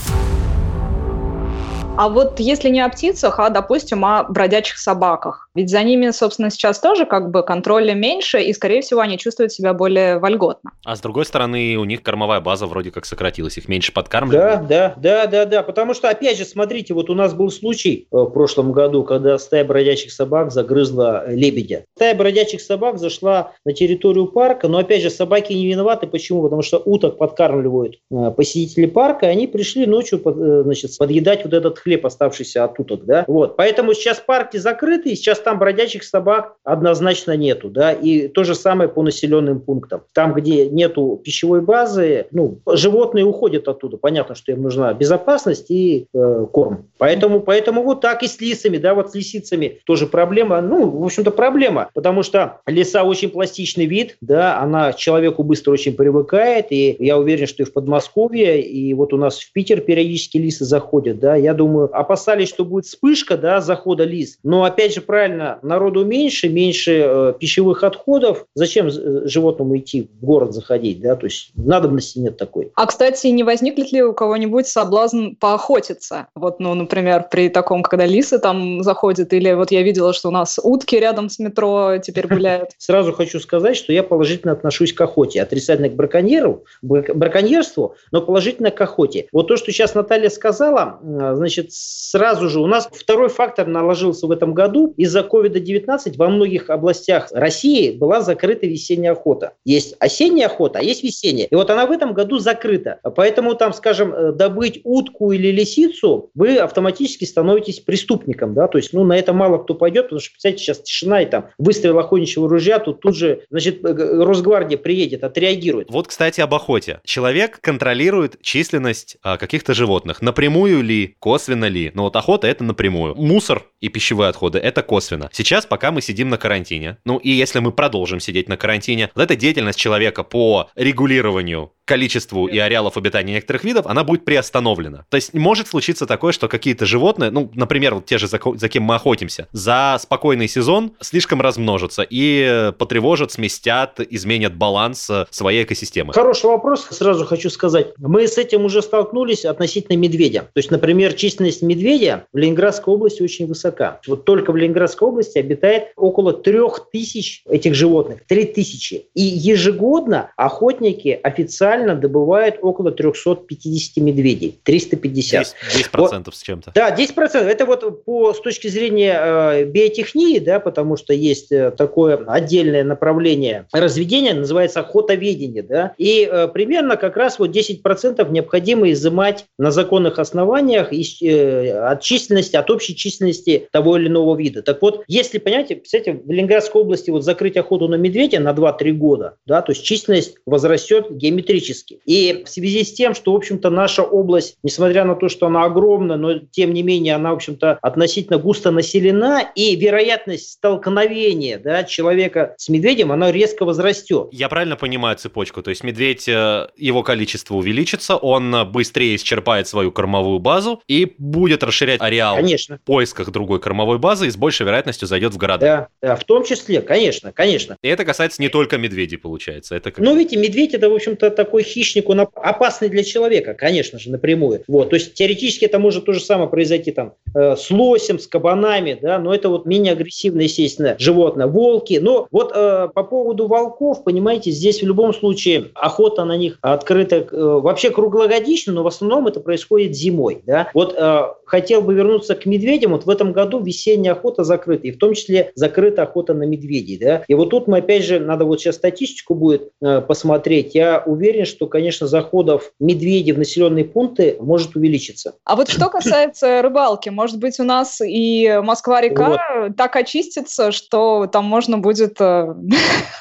А 1.98 2.10
вот 2.10 2.42
если 2.42 2.70
не 2.70 2.82
о 2.82 2.90
птицах, 2.90 3.40
а, 3.40 3.50
допустим, 3.50 4.04
о 4.04 4.24
бродячих 4.24 4.78
собаках. 4.80 5.50
Ведь 5.56 5.70
за 5.70 5.82
ними, 5.82 6.10
собственно, 6.10 6.50
сейчас 6.50 6.80
тоже 6.80 7.06
как 7.06 7.32
бы 7.32 7.42
контроля 7.42 7.94
меньше, 7.94 8.42
и, 8.42 8.52
скорее 8.52 8.82
всего, 8.82 9.00
они 9.00 9.18
чувствуют 9.18 9.54
себя 9.54 9.74
более 9.74 10.20
вольготно. 10.20 10.72
А 10.84 10.98
с 10.98 11.00
другой 11.00 11.25
стороны, 11.25 11.78
у 11.78 11.86
них 11.86 12.04
кормовая 12.04 12.42
база 12.42 12.68
вроде 12.68 12.92
как 12.92 13.06
сократилась, 13.06 13.58
их 13.58 13.70
меньше 13.70 13.94
подкармливают. 13.94 14.68
Да, 14.68 14.94
да, 14.98 15.25
да, 15.25 15.28
да, 15.28 15.46
да, 15.46 15.64
потому 15.64 15.94
что, 15.94 16.10
опять 16.10 16.38
же, 16.38 16.44
смотрите, 16.44 16.94
вот 16.94 17.10
у 17.10 17.14
нас 17.14 17.34
был 17.34 17.50
случай 17.50 18.08
э, 18.12 18.18
в 18.18 18.30
прошлом 18.32 18.74
году, 18.74 19.06
когда 19.06 19.38
стая 19.38 19.64
бродячих 19.64 20.12
собак 20.12 20.52
загрызла 20.52 21.24
лебедя. 21.30 21.86
Стая 21.96 22.14
бродячих 22.14 22.60
собак 22.60 23.00
зашла 23.00 23.54
на 23.64 23.72
территорию 23.72 24.28
парка, 24.28 24.68
но, 24.68 24.80
опять 24.80 25.02
же, 25.02 25.10
собаки 25.10 25.54
не 25.54 25.68
виноваты. 25.68 26.08
Почему? 26.08 26.44
Потому 26.44 26.62
что 26.62 26.82
уток 26.84 27.18
подкармливают 27.18 28.00
э, 28.12 28.32
посетители 28.36 28.86
парка, 28.86 29.28
и 29.28 29.30
они 29.30 29.48
пришли 29.48 29.86
ночью 29.86 30.22
э, 30.25 30.64
значит, 30.64 30.98
подъедать 30.98 31.46
вот 31.46 31.54
этот 31.54 31.85
хлеб, 31.86 32.06
оставшийся 32.06 32.63
от 32.63 32.80
уток, 32.80 33.06
да, 33.06 33.24
вот. 33.27 33.56
Поэтому 33.56 33.94
сейчас 33.94 34.20
парки 34.20 34.58
закрыты, 34.58 35.12
и 35.12 35.15
сейчас 35.15 35.39
там 35.39 35.60
бродячих 35.60 36.04
собак 36.04 36.56
однозначно 36.63 37.38
нету, 37.38 37.70
да, 37.70 37.94
и 37.94 38.27
то 38.27 38.44
же 38.44 38.56
самое 38.56 38.89
по 38.89 39.04
населенным 39.04 39.60
пунктам. 39.60 40.01
Там, 40.13 40.34
где 40.34 40.68
нету 40.68 41.22
пищевой 41.24 41.62
базы, 41.62 42.25
ну, 42.32 42.60
животные 42.68 43.24
уходят 43.24 43.68
оттуда, 43.68 43.98
понятно, 43.98 44.34
что 44.34 44.51
им 44.51 44.63
нужна 44.63 44.94
безопасность 44.94 45.70
и 45.70 46.08
э, 46.13 46.46
корм. 46.51 46.88
Поэтому, 46.98 47.39
поэтому 47.42 47.84
вот 47.84 48.01
так 48.01 48.24
и 48.24 48.27
с 48.27 48.42
лисами, 48.42 48.77
да, 48.77 48.96
вот 48.96 49.12
с 49.12 49.15
лисицами 49.15 49.80
тоже 49.86 50.08
проблема, 50.08 50.62
ну, 50.62 50.89
в 50.89 51.06
общем-то, 51.06 51.30
проблема, 51.30 51.89
потому 51.94 52.24
что 52.24 52.62
лиса 52.65 53.04
очень 53.04 53.30
пластичный 53.30 53.86
вид, 53.86 54.18
да, 54.22 54.60
она 54.60 54.94
человеку 54.94 55.44
быстро 55.44 55.72
очень 55.72 55.94
привыкает, 55.94 56.68
и 56.72 56.96
я 56.98 57.20
уверен, 57.20 57.46
что 57.46 57.62
и 57.62 57.65
в 57.65 57.74
Подмосковье, 57.74 58.60
и 58.60 58.92
вот 58.96 59.13
у 59.13 59.18
нас 59.18 59.39
в 59.39 59.54
Питер 59.54 59.82
периодически 59.82 60.38
лисы 60.38 60.65
заходят, 60.65 61.20
да, 61.20 61.36
я 61.36 61.54
думаю, 61.54 61.75
думаю, 61.75 61.89
опасались, 61.94 62.50
что 62.50 62.65
будет 62.65 62.86
вспышка 62.86 63.38
да, 63.38 63.62
захода 63.62 64.03
лис. 64.03 64.38
Но 64.44 64.63
опять 64.63 64.94
же, 64.94 65.01
правильно, 65.01 65.60
народу 65.62 66.05
меньше, 66.05 66.50
меньше 66.50 67.03
э, 67.05 67.34
пищевых 67.39 67.84
отходов. 67.84 68.46
Зачем 68.55 68.88
э, 68.88 69.27
животному 69.27 69.77
идти 69.77 70.10
в 70.22 70.25
город 70.25 70.53
заходить? 70.53 71.01
Да? 71.01 71.15
То 71.15 71.25
есть 71.25 71.51
надобности 71.55 72.20
нет 72.20 72.38
такой. 72.38 72.72
А, 72.75 72.86
кстати, 72.86 73.27
не 73.27 73.44
возникнет 73.44 73.91
ли 73.91 74.03
у 74.03 74.13
кого-нибудь 74.13 74.67
соблазн 74.67 75.36
поохотиться? 75.39 76.27
Вот, 76.36 76.60
ну, 76.60 76.74
например, 76.74 77.27
при 77.29 77.50
таком, 77.50 77.84
когда 77.84 78.05
лисы 78.05 78.39
там 78.39 78.84
заходят, 78.84 79.34
или 79.34 79.51
вот 79.53 79.72
я 79.72 79.82
видела, 79.84 80.13
что 80.13 80.29
у 80.29 80.32
нас 80.32 80.60
утки 80.62 80.96
рядом 80.96 81.29
с 81.29 81.39
метро 81.39 81.98
теперь 81.98 82.27
гуляют. 82.27 82.70
Сразу 82.77 83.12
хочу 83.12 83.39
сказать, 83.39 83.75
что 83.75 83.91
я 83.91 84.03
положительно 84.03 84.53
отношусь 84.53 84.94
к 84.94 85.01
охоте. 85.01 85.41
Отрицательно 85.41 85.89
к 85.89 85.96
браконьеру, 85.96 86.63
браконьерству, 86.82 87.96
но 88.12 88.22
положительно 88.22 88.72
к 88.72 88.79
охоте. 88.79 89.27
Вот 89.32 89.48
то, 89.48 89.58
что 89.58 89.72
сейчас 89.72 89.94
Наталья 89.96 90.29
сказала, 90.29 91.00
значит, 91.01 91.64
значит, 91.65 91.74
сразу 91.74 92.50
же 92.50 92.60
у 92.60 92.67
нас 92.67 92.89
второй 92.91 93.29
фактор 93.29 93.67
наложился 93.67 94.27
в 94.27 94.31
этом 94.31 94.53
году. 94.53 94.93
Из-за 94.98 95.22
COVID-19 95.22 96.17
во 96.17 96.29
многих 96.29 96.69
областях 96.69 97.29
России 97.31 97.91
была 97.91 98.22
закрыта 98.22 98.65
весенняя 98.65 99.13
охота. 99.13 99.53
Есть 99.65 99.95
осенняя 100.00 100.48
охота, 100.48 100.79
а 100.79 100.81
есть 100.81 101.03
весенняя. 101.03 101.48
И 101.48 101.55
вот 101.55 101.69
она 101.69 101.86
в 101.86 101.91
этом 101.91 102.13
году 102.13 102.39
закрыта. 102.39 103.00
Поэтому 103.15 103.55
там, 103.55 103.74
скажем, 103.74 104.13
э, 104.13 104.31
добыть 104.31 104.81
утку 104.84 105.31
или 105.31 105.51
лисицу, 105.51 106.29
вы 106.36 106.57
автоматически 106.57 107.25
становитесь 107.25 107.79
преступником. 107.79 108.53
Да? 108.53 108.67
То 108.67 108.77
есть 108.77 108.93
ну, 108.93 109.03
на 109.03 109.17
это 109.17 109.34
мало 109.34 109.57
кто 109.57 109.74
пойдет, 109.74 110.05
потому 110.05 110.19
что, 110.19 110.31
представьте, 110.31 110.63
сейчас 110.63 110.79
тишина 110.79 111.22
и 111.22 111.25
там 111.25 111.50
выстрел 111.57 111.98
охотничьего 112.00 112.50
ружья, 112.50 112.79
тут 112.79 113.01
тут 113.01 113.15
же, 113.15 113.41
значит, 113.50 113.84
э, 113.84 114.24
Росгвардия 114.24 114.77
приедет, 114.77 115.24
отреагирует. 115.24 115.89
Вот, 115.89 116.07
кстати, 116.07 116.41
об 116.41 116.53
охоте. 116.53 117.00
Человек 117.03 117.60
контролирует 117.62 118.41
численность 118.41 119.17
а, 119.22 119.38
каких-то 119.38 119.74
животных. 119.74 120.22
Напрямую 120.22 120.81
ли, 120.81 121.15
косвенно 121.19 121.55
косвенно 121.56 121.66
ли. 121.66 121.92
Но 121.94 122.04
вот 122.04 122.16
охота 122.16 122.48
это 122.48 122.64
напрямую. 122.64 123.16
Мусор 123.16 123.64
и 123.80 123.90
пищевые 123.90 124.30
отходы 124.30 124.60
это 124.60 124.82
косвенно. 124.82 125.30
Сейчас, 125.32 125.66
пока 125.66 125.92
мы 125.92 126.02
сидим 126.02 126.30
на 126.30 126.38
карантине, 126.38 126.98
ну 127.06 127.18
и 127.18 127.30
если 127.30 127.60
мы 127.60 127.72
продолжим 127.72 128.20
сидеть 128.20 128.50
на 128.50 128.58
карантине, 128.58 129.10
вот 129.16 129.24
эта 129.24 129.36
деятельность 129.36 129.80
человека 129.80 130.24
по 130.24 130.70
регулированию 130.76 131.72
количеству 131.86 132.48
и 132.48 132.58
ареалов 132.58 132.98
обитания 132.98 133.34
некоторых 133.34 133.63
видов, 133.63 133.86
она 133.86 134.04
будет 134.04 134.25
приостановлена. 134.25 135.06
То 135.10 135.15
есть 135.15 135.34
может 135.34 135.68
случиться 135.68 136.06
такое, 136.06 136.32
что 136.34 136.48
какие-то 136.48 136.86
животные, 136.86 137.32
ну, 137.32 137.51
например, 137.54 137.96
вот 137.96 138.06
те 138.06 138.18
же, 138.18 138.27
за, 138.27 138.39
за 138.56 138.70
кем 138.70 138.84
мы 138.84 138.96
охотимся, 138.96 139.48
за 139.51 139.98
спокойный 140.01 140.48
сезон 140.48 140.94
слишком 141.00 141.42
размножатся 141.42 142.06
и 142.08 142.72
потревожат, 142.77 143.32
сместят, 143.32 144.00
изменят 144.00 144.56
баланс 144.56 145.10
э, 145.10 145.25
своей 145.30 145.63
экосистемы. 145.63 146.13
Хороший 146.13 146.48
вопрос, 146.48 146.88
сразу 146.89 147.25
хочу 147.25 147.50
сказать. 147.50 147.94
Мы 147.98 148.27
с 148.27 148.38
этим 148.38 148.65
уже 148.65 148.82
столкнулись 148.82 149.46
относительно 149.46 149.98
медведя. 149.98 150.42
То 150.42 150.58
есть, 150.58 150.72
например, 150.72 151.13
численность 151.13 151.62
медведя 151.62 152.25
в 152.34 152.38
Ленинградской 152.38 152.94
области 152.94 153.22
очень 153.22 153.48
высока. 153.48 154.00
Вот 154.08 154.25
только 154.25 154.51
в 154.51 154.56
Ленинградской 154.56 155.08
области 155.08 155.38
обитает 155.38 155.89
около 155.96 156.34
трех 156.34 156.89
тысяч 156.92 157.44
этих 157.48 157.75
животных. 157.75 158.22
Три 158.27 158.46
тысячи. 158.46 159.08
И 159.13 159.22
ежегодно 159.22 160.32
охотники 160.36 161.20
официально 161.22 161.75
добывают 161.84 162.58
около 162.62 162.91
350 162.91 163.98
медведей. 163.98 164.60
350. 164.63 165.55
10%, 165.75 165.91
10% 165.91 166.24
вот, 166.25 166.36
с 166.36 166.41
чем-то. 166.41 166.72
Да, 166.74 166.96
10%. 166.96 167.38
Это 167.38 167.65
вот 167.65 168.05
по, 168.05 168.34
с 168.34 168.39
точки 168.39 168.67
зрения 168.67 169.20
э, 169.20 169.65
биотехнии, 169.65 170.39
да, 170.39 170.60
потому 170.60 170.98
что 170.98 171.13
есть 171.13 171.51
э, 171.51 171.72
такое 171.72 172.17
отдельное 172.27 172.84
направление 172.84 173.67
разведения, 173.72 174.34
называется 174.34 174.79
охотоведение. 174.79 175.63
Да, 175.63 175.94
и 175.98 176.27
э, 176.29 176.48
примерно 176.48 176.98
как 176.98 177.17
раз 177.17 177.39
вот 177.39 177.55
10% 177.55 178.32
необходимо 178.32 178.91
изымать 178.91 179.46
на 179.58 179.72
законных 179.72 180.20
основаниях 180.20 180.94
из, 180.94 181.22
э, 181.22 181.72
от 181.72 182.01
численности, 182.01 182.55
от 182.55 182.70
общей 182.70 182.96
численности 182.96 183.67
того 183.72 183.98
или 183.98 184.08
иного 184.08 184.38
вида. 184.38 184.62
Так 184.62 184.82
вот, 184.82 185.03
если, 185.08 185.38
понимаете, 185.38 185.75
кстати, 185.75 186.10
в 186.24 186.29
Ленинградской 186.29 186.82
области 186.82 187.10
вот 187.10 187.24
закрыть 187.24 187.58
охоту 187.58 187.88
на 187.88 187.96
медведя 187.96 188.39
на 188.39 188.51
2-3 188.51 188.91
года, 188.91 189.36
да, 189.46 189.62
то 189.62 189.72
есть 189.72 189.84
численность 189.84 190.38
возрастет 190.46 191.12
геометрически. 191.12 191.64
И 192.05 192.43
в 192.45 192.50
связи 192.50 192.84
с 192.84 192.93
тем, 192.93 193.13
что, 193.15 193.34
в 193.34 193.36
общем-то, 193.36 193.69
наша 193.69 194.03
область, 194.03 194.57
несмотря 194.63 195.05
на 195.05 195.15
то, 195.15 195.29
что 195.29 195.48
она 195.48 195.63
огромна, 195.63 196.17
но 196.17 196.39
тем 196.39 196.74
не 196.74 196.84
менее 196.84 197.15
она, 197.15 197.31
в 197.31 197.36
общем-то, 197.36 197.79
относительно 197.81 198.38
густо 198.38 198.72
населена, 198.72 199.51
и 199.55 199.75
вероятность 199.75 200.51
столкновения 200.51 201.60
да, 201.60 201.84
человека 201.84 202.55
с 202.57 202.69
медведем, 202.69 203.12
она 203.12 203.31
резко 203.31 203.65
возрастет. 203.65 204.29
Я 204.31 204.50
правильно 204.50 204.75
понимаю 204.75 205.17
цепочку? 205.17 205.62
То 205.62 205.69
есть 205.69 205.84
медведь, 205.84 206.27
э, 206.27 206.67
его 206.75 207.03
количество 207.03 207.55
увеличится, 207.55 208.15
он 208.15 208.55
быстрее 208.72 209.15
исчерпает 209.15 209.67
свою 209.67 209.91
кормовую 209.91 210.39
базу 210.39 210.81
и 210.88 211.13
будет 211.17 211.63
расширять 211.63 212.01
ареал 212.01 212.36
конечно. 212.36 212.77
в 212.77 212.81
поисках 212.81 213.31
другой 213.31 213.60
кормовой 213.60 213.98
базы 213.98 214.27
и 214.27 214.29
с 214.29 214.38
большей 214.38 214.65
вероятностью 214.65 215.07
зайдет 215.07 215.34
в 215.34 215.38
города. 215.38 215.65
Да, 215.65 215.88
да, 216.01 216.15
в 216.15 216.24
том 216.24 216.43
числе, 216.43 216.81
конечно, 216.81 217.31
конечно. 217.31 217.77
И 217.81 217.88
это 217.88 218.05
касается 218.05 218.41
не 218.41 218.50
только 218.50 218.77
медведей, 218.77 219.17
получается. 219.17 219.75
Это 219.75 219.91
как... 219.91 220.03
Ну, 220.03 220.15
видите, 220.15 220.38
медведь 220.38 220.74
это, 220.74 220.89
в 220.89 220.93
общем-то, 220.93 221.31
такой 221.31 221.55
хищник, 221.64 222.10
он 222.10 222.22
опасный 222.22 222.90
для 222.90 223.04
человека, 223.04 223.54
конечно 223.54 224.00
же, 224.00 224.10
напрямую. 224.10 224.64
Вот, 224.68 224.90
то 224.90 224.96
есть 224.96 225.14
теоретически 225.14 225.66
это 225.66 225.80
может 225.80 226.06
то 226.06 226.14
же 226.14 226.20
самое 226.20 226.50
произойти 226.50 226.92
там 226.92 227.14
э, 227.36 227.56
с 227.56 227.70
лосем, 227.72 228.20
с 228.20 228.28
кабанами, 228.28 228.98
да, 229.02 229.20
но 229.20 229.34
это 229.34 229.50
вот 229.50 229.66
менее 229.66 229.94
агрессивное, 229.94 230.44
естественно, 230.44 230.96
животное. 231.00 231.48
Волки. 231.48 232.00
Но 232.02 232.28
вот 232.32 232.52
э, 232.56 232.90
по 232.94 233.04
поводу 233.04 233.48
волков, 233.48 234.04
понимаете, 234.04 234.52
здесь 234.52 234.82
в 234.82 234.86
любом 234.86 235.14
случае 235.14 235.72
охота 235.74 236.26
на 236.26 236.38
них 236.38 236.58
открыта 236.62 237.18
э, 237.18 237.26
вообще 237.32 237.90
круглогодично, 237.90 238.74
но 238.74 238.84
в 238.84 238.88
основном 238.88 239.28
это 239.28 239.40
происходит 239.40 239.96
зимой, 239.96 240.42
да. 240.46 240.70
Вот 240.74 240.96
э, 240.98 241.22
хотел 241.46 241.82
бы 241.82 241.94
вернуться 241.94 242.36
к 242.36 242.46
медведям. 242.46 242.92
Вот 242.92 243.06
в 243.06 243.10
этом 243.10 243.32
году 243.32 243.60
весенняя 243.60 244.14
охота 244.14 244.44
закрыта, 244.44 244.88
и 244.88 244.92
в 244.92 244.98
том 244.98 245.14
числе 245.14 245.52
закрыта 245.56 246.04
охота 246.04 246.34
на 246.34 246.44
медведей. 246.44 246.98
Да? 246.98 247.24
И 247.28 247.34
вот 247.34 247.50
тут 247.50 247.68
мы 247.68 247.78
опять 247.78 248.04
же, 248.04 248.20
надо 248.20 248.46
вот 248.46 248.60
сейчас 248.60 248.76
статистику 248.76 249.36
будет 249.36 249.70
э, 249.82 250.02
посмотреть. 250.02 250.76
Я 250.76 251.04
уверен, 251.06 251.45
что, 251.46 251.68
конечно, 251.68 252.08
заходов 252.08 252.72
медведей 252.80 253.34
в 253.34 253.38
населенные 253.38 253.86
пункты 253.86 254.38
может 254.40 254.75
увеличиться. 254.75 255.36
А 255.44 255.56
вот 255.56 255.70
что 255.70 255.90
касается 255.90 256.62
рыбалки, 256.62 257.10
может 257.10 257.40
быть, 257.40 257.60
у 257.60 257.64
нас 257.64 258.02
и 258.06 258.60
Москва-река 258.64 259.30
вот. 259.30 259.75
так 259.75 259.96
очистится, 259.96 260.72
что 260.72 261.28
там 261.28 261.46
можно 261.46 261.78
будет, 261.78 262.20
э, 262.20 262.54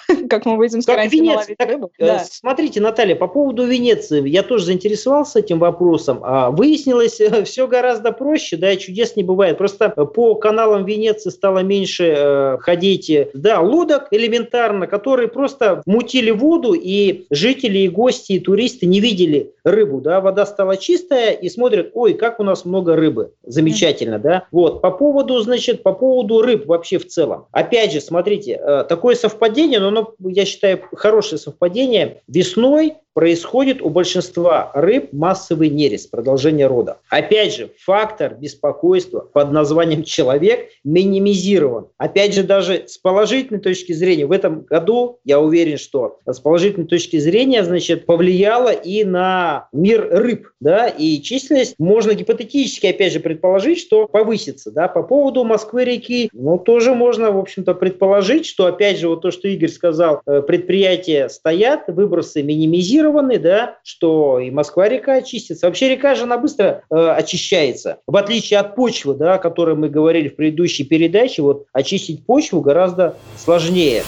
как 0.30 0.46
мы 0.46 0.56
выйдем 0.56 0.82
с 0.82 0.86
карантина, 0.86 1.34
ловить 1.34 1.60
рыбу? 1.60 1.90
Э. 1.98 2.18
Смотрите, 2.30 2.80
Наталья, 2.80 3.16
по 3.16 3.28
поводу 3.28 3.64
Венеции, 3.64 4.26
я 4.28 4.42
тоже 4.42 4.66
заинтересовался 4.66 5.40
этим 5.40 5.58
вопросом. 5.58 6.20
А 6.22 6.50
выяснилось 6.50 7.20
все 7.44 7.66
гораздо 7.66 8.12
проще, 8.12 8.56
да, 8.56 8.74
чудес 8.76 9.16
не 9.16 9.22
бывает. 9.22 9.58
Просто 9.58 9.90
по 9.90 10.34
каналам 10.34 10.84
Венеции 10.84 11.30
стало 11.30 11.60
меньше 11.60 12.14
э, 12.16 12.58
ходить, 12.60 13.10
да, 13.34 13.60
лодок 13.60 14.08
элементарно, 14.10 14.86
которые 14.86 15.28
просто 15.28 15.82
мутили 15.86 16.30
воду, 16.30 16.72
и 16.72 17.26
жители, 17.30 17.78
и 17.78 17.88
гости, 17.88 18.13
и 18.28 18.38
туристы 18.38 18.86
не 18.86 19.00
видели 19.00 19.52
рыбу, 19.64 20.00
да, 20.00 20.20
вода 20.20 20.46
стала 20.46 20.76
чистая, 20.76 21.32
и 21.32 21.48
смотрят, 21.48 21.90
ой, 21.94 22.14
как 22.14 22.40
у 22.40 22.42
нас 22.42 22.64
много 22.64 22.96
рыбы, 22.96 23.32
замечательно, 23.44 24.18
да. 24.18 24.46
Вот, 24.50 24.80
по 24.82 24.90
поводу, 24.90 25.38
значит, 25.40 25.82
по 25.82 25.92
поводу 25.92 26.42
рыб 26.42 26.66
вообще 26.66 26.98
в 26.98 27.06
целом. 27.06 27.46
Опять 27.52 27.92
же, 27.92 28.00
смотрите, 28.00 28.60
э, 28.60 28.84
такое 28.88 29.14
совпадение, 29.14 29.80
но 29.80 29.88
оно, 29.88 30.14
я 30.20 30.44
считаю, 30.44 30.82
хорошее 30.92 31.38
совпадение. 31.38 32.22
Весной 32.28 32.94
происходит 33.14 33.80
у 33.80 33.88
большинства 33.88 34.70
рыб 34.74 35.12
массовый 35.12 35.70
нерест, 35.70 36.10
продолжение 36.10 36.66
рода. 36.66 36.98
Опять 37.08 37.54
же, 37.54 37.70
фактор 37.78 38.34
беспокойства 38.34 39.20
под 39.20 39.52
названием 39.52 40.02
человек 40.02 40.68
минимизирован. 40.82 41.86
Опять 41.96 42.34
же, 42.34 42.42
даже 42.42 42.84
с 42.86 42.98
положительной 42.98 43.60
точки 43.60 43.92
зрения, 43.92 44.26
в 44.26 44.32
этом 44.32 44.62
году, 44.62 45.20
я 45.24 45.40
уверен, 45.40 45.78
что 45.78 46.18
с 46.26 46.40
положительной 46.40 46.88
точки 46.88 47.18
зрения, 47.18 47.62
значит, 47.64 48.04
повлияло 48.04 48.70
и 48.70 49.04
на 49.04 49.68
мир 49.72 50.08
рыб, 50.10 50.48
да, 50.60 50.88
и 50.88 51.22
численность 51.22 51.76
можно 51.78 52.14
гипотетически, 52.14 52.86
опять 52.86 53.12
же, 53.12 53.20
предположить, 53.20 53.78
что 53.78 54.08
повысится, 54.08 54.72
да, 54.72 54.88
по 54.88 55.02
поводу 55.04 55.44
Москвы-реки, 55.44 56.30
ну, 56.32 56.58
тоже 56.58 56.94
можно, 56.94 57.30
в 57.30 57.38
общем-то, 57.38 57.74
предположить, 57.74 58.46
что, 58.46 58.66
опять 58.66 58.98
же, 58.98 59.08
вот 59.08 59.22
то, 59.22 59.30
что 59.30 59.46
Игорь 59.46 59.70
сказал, 59.70 60.20
э, 60.26 60.42
предприятия 60.42 61.28
стоят, 61.28 61.84
выбросы 61.86 62.42
минимизированы, 62.42 63.03
зафиксированы, 63.04 63.38
да, 63.38 63.78
что 63.82 64.38
и 64.38 64.50
Москва-река 64.50 65.14
очистится. 65.14 65.66
Вообще 65.66 65.88
река 65.88 66.14
же 66.14 66.24
она 66.24 66.38
быстро 66.38 66.82
э, 66.90 66.94
очищается. 66.94 67.98
В 68.06 68.16
отличие 68.16 68.60
от 68.60 68.74
почвы, 68.74 69.14
да, 69.14 69.34
о 69.34 69.38
которой 69.38 69.76
мы 69.76 69.88
говорили 69.88 70.28
в 70.28 70.36
предыдущей 70.36 70.84
передаче, 70.84 71.42
вот 71.42 71.66
очистить 71.72 72.24
почву 72.26 72.60
гораздо 72.60 73.16
сложнее. 73.36 74.02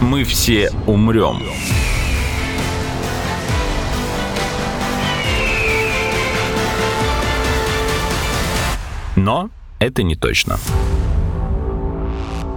Мы 0.00 0.24
все 0.24 0.70
умрем. 0.86 1.42
Но 9.16 9.48
это 9.78 10.02
не 10.02 10.16
точно. 10.16 10.58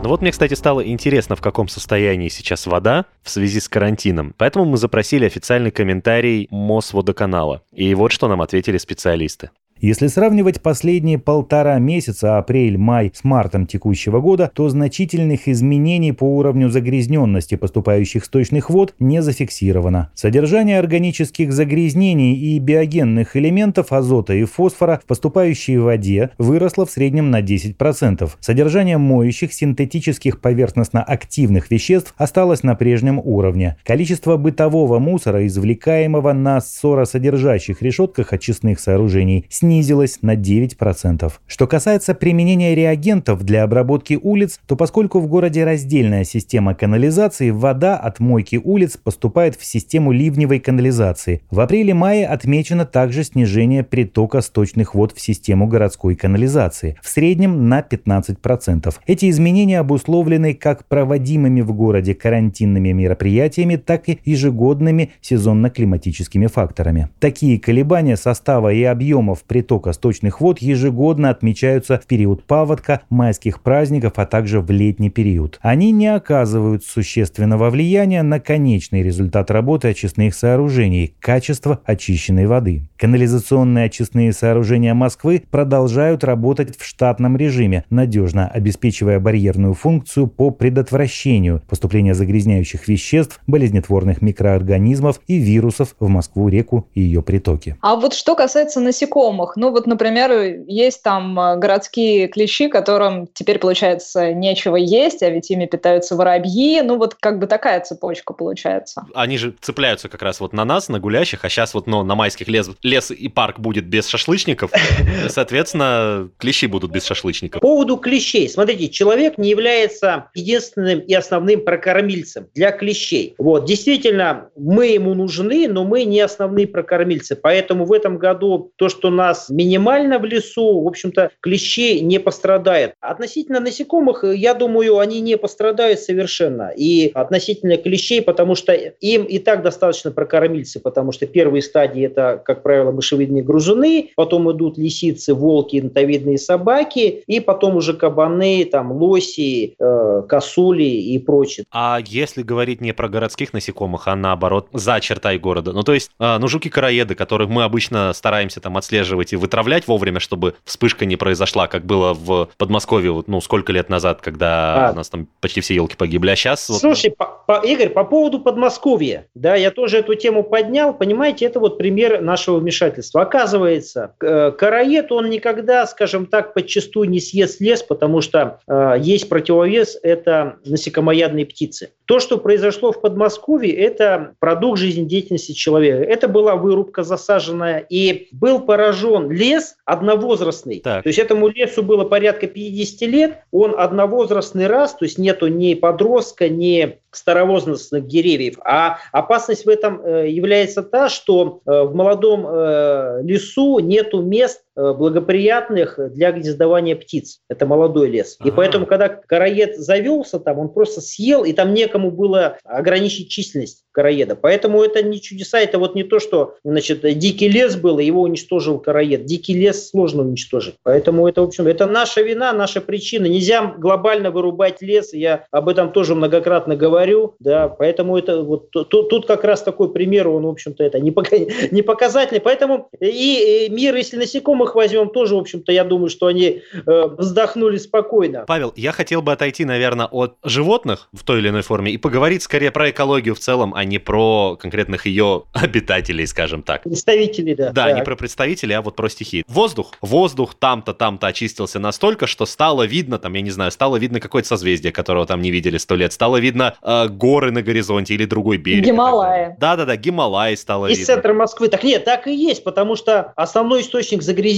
Ну 0.03 0.09
вот 0.09 0.21
мне, 0.21 0.31
кстати, 0.31 0.53
стало 0.53 0.87
интересно, 0.87 1.35
в 1.35 1.41
каком 1.41 1.67
состоянии 1.67 2.29
сейчас 2.29 2.65
вода 2.65 3.05
в 3.23 3.29
связи 3.29 3.59
с 3.59 3.67
карантином. 3.67 4.33
Поэтому 4.37 4.65
мы 4.65 4.77
запросили 4.77 5.25
официальный 5.25 5.71
комментарий 5.71 6.47
Мосводоканала. 6.51 7.63
И 7.73 7.93
вот 7.93 8.11
что 8.11 8.27
нам 8.27 8.41
ответили 8.41 8.77
специалисты. 8.77 9.49
Если 9.79 10.07
сравнивать 10.07 10.61
последние 10.61 11.19
полтора 11.19 11.77
месяца, 11.77 12.37
апрель-май, 12.37 13.11
с 13.13 13.23
мартом 13.23 13.67
текущего 13.67 14.19
года, 14.19 14.51
то 14.53 14.69
значительных 14.69 15.47
изменений 15.47 16.11
по 16.11 16.23
уровню 16.23 16.69
загрязненности 16.69 17.55
поступающих 17.55 18.25
сточных 18.25 18.69
вод 18.69 18.95
не 18.99 19.21
зафиксировано. 19.21 20.09
Содержание 20.15 20.79
органических 20.79 21.53
загрязнений 21.53 22.33
и 22.35 22.59
биогенных 22.59 23.35
элементов 23.37 23.91
азота 23.91 24.33
и 24.33 24.45
фосфора 24.45 24.99
в 25.03 25.07
поступающей 25.07 25.77
воде 25.77 26.31
выросло 26.37 26.85
в 26.85 26.91
среднем 26.91 27.29
на 27.29 27.41
10%. 27.41 28.29
Содержание 28.39 28.97
моющих 28.97 29.53
синтетических 29.53 30.41
поверхностно-активных 30.41 31.69
веществ 31.69 32.15
осталось 32.17 32.63
на 32.63 32.75
прежнем 32.75 33.19
уровне. 33.23 33.77
Количество 33.83 34.37
бытового 34.37 34.97
мусора, 34.97 35.45
извлекаемого 35.45 36.33
на 36.33 36.61
ссоросодержащих 36.61 37.81
решетках 37.81 38.33
очистных 38.33 38.79
сооружений, 38.79 39.45
снизилось 39.49 39.66
снизилась 39.67 40.19
на 40.21 40.35
9%. 40.35 41.29
Что 41.45 41.67
касается 41.67 42.13
применения 42.13 42.73
реагентов 42.73 43.43
для 43.43 43.63
обработки 43.63 44.17
улиц, 44.21 44.61
то 44.65 44.77
поскольку 44.77 45.19
в 45.19 45.27
городе 45.27 45.65
раздельная 45.65 46.23
система 46.23 46.73
канализации, 46.73 47.49
вода 47.49 47.97
от 47.97 48.21
мойки 48.21 48.61
улиц 48.63 48.95
поступает 48.95 49.57
в 49.57 49.65
систему 49.65 50.13
ливневой 50.13 50.59
канализации. 50.59 51.41
В 51.51 51.59
апреле-мае 51.59 52.25
отмечено 52.27 52.85
также 52.85 53.25
снижение 53.25 53.83
притока 53.83 54.39
сточных 54.39 54.95
вод 54.95 55.11
в 55.13 55.19
систему 55.19 55.67
городской 55.67 56.15
канализации, 56.15 56.95
в 57.03 57.09
среднем 57.09 57.67
на 57.67 57.81
15%. 57.81 58.95
Эти 59.05 59.29
изменения 59.29 59.79
обусловлены 59.79 60.53
как 60.53 60.85
проводимыми 60.85 61.59
в 61.59 61.73
городе 61.73 62.15
карантинными 62.15 62.93
мероприятиями, 62.93 63.75
так 63.75 64.07
и 64.07 64.19
ежегодными 64.23 65.11
сезонно-климатическими 65.21 66.47
факторами. 66.47 67.09
Такие 67.19 67.59
колебания 67.59 68.15
состава 68.15 68.71
и 68.71 68.83
объемов 68.83 69.43
при 69.43 69.56
притока 69.57 69.91
сточных 69.91 70.39
вод 70.39 70.59
ежегодно 70.59 71.31
отмечаются 71.31 71.97
в 71.97 72.05
период 72.05 72.43
паводка, 72.43 73.01
майских 73.09 73.63
праздников, 73.63 74.13
а 74.17 74.27
также 74.27 74.61
в 74.61 74.69
летний 74.69 75.09
период. 75.09 75.57
Они 75.63 75.91
не 75.91 76.13
оказывают 76.13 76.83
существенного 76.83 77.71
влияния 77.71 78.21
на 78.21 78.39
конечный 78.39 79.01
результат 79.01 79.49
работы 79.49 79.87
очистных 79.87 80.35
сооружений– 80.35 81.15
качество 81.19 81.79
очищенной 81.85 82.45
воды. 82.45 82.83
Канализационные 82.97 83.85
очистные 83.85 84.31
сооружения 84.31 84.93
Москвы 84.93 85.43
продолжают 85.49 86.23
работать 86.23 86.77
в 86.77 86.85
штатном 86.85 87.35
режиме, 87.35 87.83
надежно 87.89 88.47
обеспечивая 88.47 89.19
барьерную 89.19 89.73
функцию 89.73 90.27
по 90.27 90.51
предотвращению 90.51 91.63
поступления 91.67 92.13
загрязняющих 92.13 92.87
веществ, 92.87 93.39
болезнетворных 93.47 94.21
микроорганизмов 94.21 95.19
и 95.25 95.39
вирусов 95.39 95.95
в 95.99 96.07
Москву, 96.09 96.47
реку 96.47 96.87
и 96.93 97.01
ее 97.01 97.23
притоки. 97.23 97.75
А 97.81 97.95
вот 97.95 98.13
что 98.13 98.35
касается 98.35 98.79
насекомых, 98.81 99.46
ну 99.55 99.71
вот, 99.71 99.87
например, 99.87 100.63
есть 100.67 101.03
там 101.03 101.39
э, 101.39 101.57
городские 101.57 102.27
клещи, 102.27 102.67
которым 102.67 103.27
теперь, 103.33 103.59
получается, 103.59 104.33
нечего 104.33 104.75
есть, 104.75 105.23
а 105.23 105.29
ведь 105.29 105.49
ими 105.51 105.65
питаются 105.65 106.15
воробьи, 106.15 106.81
ну 106.81 106.97
вот 106.97 107.15
как 107.15 107.39
бы 107.39 107.47
такая 107.47 107.79
цепочка 107.81 108.33
получается. 108.33 109.05
Они 109.13 109.37
же 109.37 109.53
цепляются 109.61 110.09
как 110.09 110.21
раз 110.21 110.39
вот 110.39 110.53
на 110.53 110.65
нас, 110.65 110.89
на 110.89 110.99
гулящих, 110.99 111.45
а 111.45 111.49
сейчас 111.49 111.73
вот 111.73 111.87
ну, 111.87 112.03
на 112.03 112.15
майских 112.15 112.47
лес, 112.47 112.69
лес 112.83 113.11
и 113.11 113.29
парк 113.29 113.59
будет 113.59 113.85
без 113.85 114.07
шашлычников, 114.07 114.71
соответственно, 115.29 116.29
клещи 116.37 116.65
будут 116.65 116.91
без 116.91 117.05
шашлычников. 117.05 117.61
По 117.61 117.67
поводу 117.67 117.97
клещей. 117.97 118.49
Смотрите, 118.49 118.89
человек 118.89 119.37
не 119.37 119.49
является 119.49 120.29
единственным 120.33 120.99
и 120.99 121.13
основным 121.13 121.63
прокормильцем 121.63 122.47
для 122.53 122.71
клещей. 122.71 123.35
Вот, 123.37 123.65
действительно, 123.65 124.49
мы 124.55 124.87
ему 124.87 125.13
нужны, 125.13 125.67
но 125.67 125.83
мы 125.83 126.03
не 126.03 126.21
основные 126.21 126.67
прокормильцы. 126.67 127.35
Поэтому 127.35 127.85
в 127.85 127.93
этом 127.93 128.17
году 128.17 128.71
то, 128.75 128.89
что 128.89 129.09
у 129.09 129.11
нас 129.37 129.49
минимально 129.49 130.19
в 130.19 130.25
лесу, 130.25 130.81
в 130.81 130.87
общем-то, 130.87 131.31
клещи 131.39 131.99
не 131.99 132.19
пострадает. 132.19 132.93
Относительно 132.99 133.59
насекомых, 133.59 134.23
я 134.23 134.53
думаю, 134.53 134.99
они 134.99 135.21
не 135.21 135.37
пострадают 135.37 135.99
совершенно. 135.99 136.71
И 136.75 137.11
относительно 137.13 137.77
клещей, 137.77 138.21
потому 138.21 138.55
что 138.55 138.73
им 138.73 139.23
и 139.23 139.39
так 139.39 139.63
достаточно 139.63 140.11
прокормильцы, 140.11 140.79
потому 140.79 141.11
что 141.11 141.27
первые 141.27 141.61
стадии 141.61 142.03
это, 142.03 142.41
как 142.43 142.63
правило, 142.63 142.91
мышевидные 142.91 143.43
гружуны, 143.43 144.11
потом 144.15 144.51
идут 144.51 144.77
лисицы, 144.77 145.33
волки, 145.33 145.77
нотовидные 145.77 146.37
собаки, 146.37 147.23
и 147.27 147.39
потом 147.39 147.75
уже 147.75 147.93
кабаны, 147.93 148.65
там, 148.65 148.91
лоси, 148.91 149.75
э, 149.79 150.23
косули 150.27 150.83
и 150.83 151.19
прочее. 151.19 151.65
А 151.71 151.99
если 152.03 152.41
говорить 152.41 152.81
не 152.81 152.93
про 152.93 153.09
городских 153.09 153.53
насекомых, 153.53 154.07
а 154.07 154.15
наоборот, 154.15 154.69
за 154.73 154.99
чертой 154.99 155.37
города, 155.37 155.73
ну 155.73 155.83
то 155.83 155.93
есть, 155.93 156.11
э, 156.19 156.37
ну 156.39 156.47
жуки-караеды, 156.47 157.15
которых 157.15 157.49
мы 157.49 157.63
обычно 157.63 158.13
стараемся 158.13 158.59
там 158.59 158.77
отслеживать 158.77 159.26
и 159.33 159.35
вытравлять 159.35 159.87
вовремя, 159.87 160.19
чтобы 160.19 160.55
вспышка 160.65 161.05
не 161.05 161.15
произошла, 161.15 161.67
как 161.67 161.85
было 161.85 162.13
в 162.13 162.49
Подмосковье, 162.57 163.11
вот, 163.11 163.27
ну 163.27 163.41
сколько 163.41 163.71
лет 163.71 163.89
назад, 163.89 164.21
когда 164.21 164.89
А. 164.89 164.91
у 164.91 164.95
нас 164.95 165.09
там 165.09 165.27
почти 165.41 165.61
все 165.61 165.75
елки 165.75 165.95
погибли, 165.95 166.29
а 166.31 166.35
сейчас... 166.35 166.69
вот, 166.69 166.79
Слушай, 166.81 167.11
по- 167.11 167.36
по- 167.47 167.61
Игорь, 167.65 167.89
по 167.89 168.03
поводу 168.03 168.39
Подмосковья, 168.39 169.27
да, 169.33 169.55
я 169.55 169.71
тоже 169.71 169.99
эту 169.99 170.15
тему 170.15 170.43
поднял, 170.43 170.93
понимаете, 170.93 171.45
это 171.45 171.61
вот 171.61 171.77
пример 171.77 172.21
нашего 172.21 172.57
вмешательства. 172.57 173.21
Оказывается, 173.21 174.13
э, 174.21 174.51
караед, 174.51 175.13
он 175.13 175.29
никогда, 175.29 175.87
скажем 175.87 176.25
так, 176.25 176.53
подчастую 176.53 177.09
не 177.09 177.21
съест 177.21 177.61
лес, 177.61 177.81
потому 177.81 178.19
что 178.19 178.59
э, 178.67 178.95
есть 178.99 179.29
противовес, 179.29 179.97
это 180.03 180.57
насекомоядные 180.65 181.45
птицы. 181.45 181.91
То, 182.03 182.19
что 182.19 182.37
произошло 182.37 182.91
в 182.91 182.99
Подмосковье, 182.99 183.73
это 183.73 184.33
продукт 184.39 184.79
жизнедеятельности 184.79 185.53
человека. 185.53 186.03
Это 186.03 186.27
была 186.27 186.57
вырубка 186.57 187.03
засаженная, 187.03 187.79
и 187.79 188.27
был 188.33 188.59
поражен 188.59 189.31
лес 189.31 189.77
одновозрастный. 189.85 190.81
Так. 190.81 191.03
То 191.03 191.07
есть 191.07 191.19
этому 191.19 191.47
лесу 191.47 191.81
было 191.81 192.03
порядка 192.03 192.47
50 192.47 193.01
лет, 193.09 193.37
он 193.51 193.73
одновозрастный 193.77 194.67
раз, 194.67 194.95
то 194.95 195.05
есть 195.05 195.17
нету 195.17 195.47
ни 195.47 195.75
подростка, 195.75 196.49
ни 196.49 196.99
старовозрастных 197.17 198.07
деревьев. 198.07 198.55
А 198.63 198.99
опасность 199.11 199.65
в 199.65 199.69
этом 199.69 200.01
э, 200.01 200.29
является 200.29 200.83
та, 200.83 201.09
что 201.09 201.61
э, 201.65 201.81
в 201.83 201.95
молодом 201.95 202.45
э, 202.47 203.21
лесу 203.23 203.79
нету 203.79 204.21
мест 204.21 204.61
благоприятных 204.77 205.99
для 206.13 206.31
гнездования 206.31 206.95
птиц. 206.95 207.39
Это 207.49 207.65
молодой 207.65 208.09
лес. 208.09 208.37
И 208.43 208.47
Ага. 208.49 208.53
поэтому, 208.55 208.85
когда 208.85 209.09
караед 209.09 209.77
завелся 209.77 210.39
там, 210.39 210.59
он 210.59 210.69
просто 210.69 211.01
съел, 211.01 211.43
и 211.43 211.53
там 211.53 211.73
некому 211.73 212.11
было 212.11 212.57
ограничить 212.63 213.29
численность 213.29 213.83
караеда. 213.91 214.35
Поэтому 214.35 214.83
это 214.83 215.01
не 215.01 215.19
чудеса, 215.19 215.59
это 215.59 215.79
вот 215.79 215.95
не 215.95 216.03
то, 216.03 216.19
что 216.19 216.53
значит, 216.63 217.01
дикий 217.17 217.49
лес 217.49 217.75
был, 217.75 217.97
и 217.97 218.05
его 218.05 218.21
уничтожил 218.21 218.77
караед. 218.79 219.25
Дикий 219.25 219.55
лес 219.55 219.89
сложно 219.89 220.21
уничтожить. 220.21 220.75
Поэтому 220.83 221.27
это, 221.27 221.41
в 221.41 221.45
общем, 221.45 221.65
это 221.65 221.87
наша 221.87 222.21
вина, 222.21 222.53
наша 222.53 222.79
причина. 222.79 223.25
Нельзя 223.25 223.73
глобально 223.77 224.29
вырубать 224.29 224.83
лес, 224.83 225.13
я 225.13 225.45
об 225.49 225.67
этом 225.67 225.91
тоже 225.91 226.13
многократно 226.13 226.75
говорю, 226.75 227.33
да, 227.39 227.67
поэтому 227.69 228.17
это 228.17 228.43
вот 228.43 228.69
тут, 228.69 228.89
тут 229.09 229.25
как 229.25 229.43
раз 229.43 229.63
такой 229.63 229.91
пример, 229.91 230.27
он, 230.27 230.43
в 230.43 230.49
общем-то, 230.49 230.83
это 230.83 230.99
не, 230.99 231.09
пока, 231.09 231.35
не 231.71 231.81
показательный. 231.81 232.41
Поэтому 232.41 232.89
и, 232.99 233.65
и 233.65 233.69
мир, 233.69 233.95
если 233.95 234.17
насекомых 234.17 234.66
возьмем, 234.75 235.09
тоже, 235.09 235.35
в 235.35 235.39
общем-то, 235.39 235.71
я 235.71 235.83
думаю, 235.83 236.09
что 236.09 236.27
они 236.27 236.61
э, 236.73 237.03
вздохнули 237.17 237.77
спокойно. 237.77 238.45
Павел, 238.47 238.73
я 238.75 238.91
хотел 238.91 239.21
бы 239.21 239.31
отойти, 239.31 239.65
наверное, 239.65 240.05
от 240.07 240.35
животных 240.43 241.09
в 241.13 241.23
той 241.23 241.39
или 241.39 241.49
иной 241.49 241.61
форме 241.61 241.91
и 241.91 241.97
поговорить 241.97 242.43
скорее 242.43 242.71
про 242.71 242.89
экологию 242.89 243.35
в 243.35 243.39
целом, 243.39 243.73
а 243.75 243.83
не 243.83 243.97
про 243.99 244.55
конкретных 244.59 245.05
ее 245.05 245.43
обитателей, 245.53 246.25
скажем 246.27 246.63
так. 246.63 246.83
Представители, 246.83 247.53
да. 247.53 247.71
Да, 247.71 247.87
не 247.91 247.95
Так. 247.97 248.05
про 248.05 248.15
представителей, 248.15 248.73
а 248.75 248.81
вот 248.81 248.95
про 248.95 249.09
стихи. 249.09 249.43
Воздух. 249.47 249.91
Воздух 250.01 250.55
там-то, 250.55 250.93
там-то 250.93 251.27
очистился 251.27 251.79
настолько, 251.79 252.27
что 252.27 252.45
стало 252.45 252.83
видно, 252.83 253.17
там, 253.19 253.33
я 253.33 253.41
не 253.41 253.49
знаю, 253.51 253.71
стало 253.71 253.97
видно 253.97 254.19
какое-то 254.19 254.47
созвездие, 254.47 254.91
которого 254.91 255.25
там 255.25 255.41
не 255.41 255.51
видели 255.51 255.77
сто 255.77 255.95
лет. 255.95 256.13
Стало 256.13 256.37
видно 256.37 256.75
э, 256.81 257.07
горы 257.07 257.51
на 257.51 257.61
горизонте 257.61 258.13
или 258.13 258.25
другой 258.25 258.57
берег. 258.57 258.85
Гималаи. 258.85 259.29
далее. 259.29 259.57
Да-да-да, 259.59 259.95
Гималаи 259.95 260.55
стало 260.55 260.87
Из 260.87 260.97
видно. 260.99 261.05
центра 261.13 261.33
Москвы. 261.33 261.67
Так 261.67 261.83
нет, 261.83 262.05
так 262.05 262.27
и 262.27 262.33
есть, 262.35 262.63
потому 262.63 262.95
что 262.95 263.33
основной 263.35 263.81
источник 263.81 264.21
загрязнения 264.23 264.56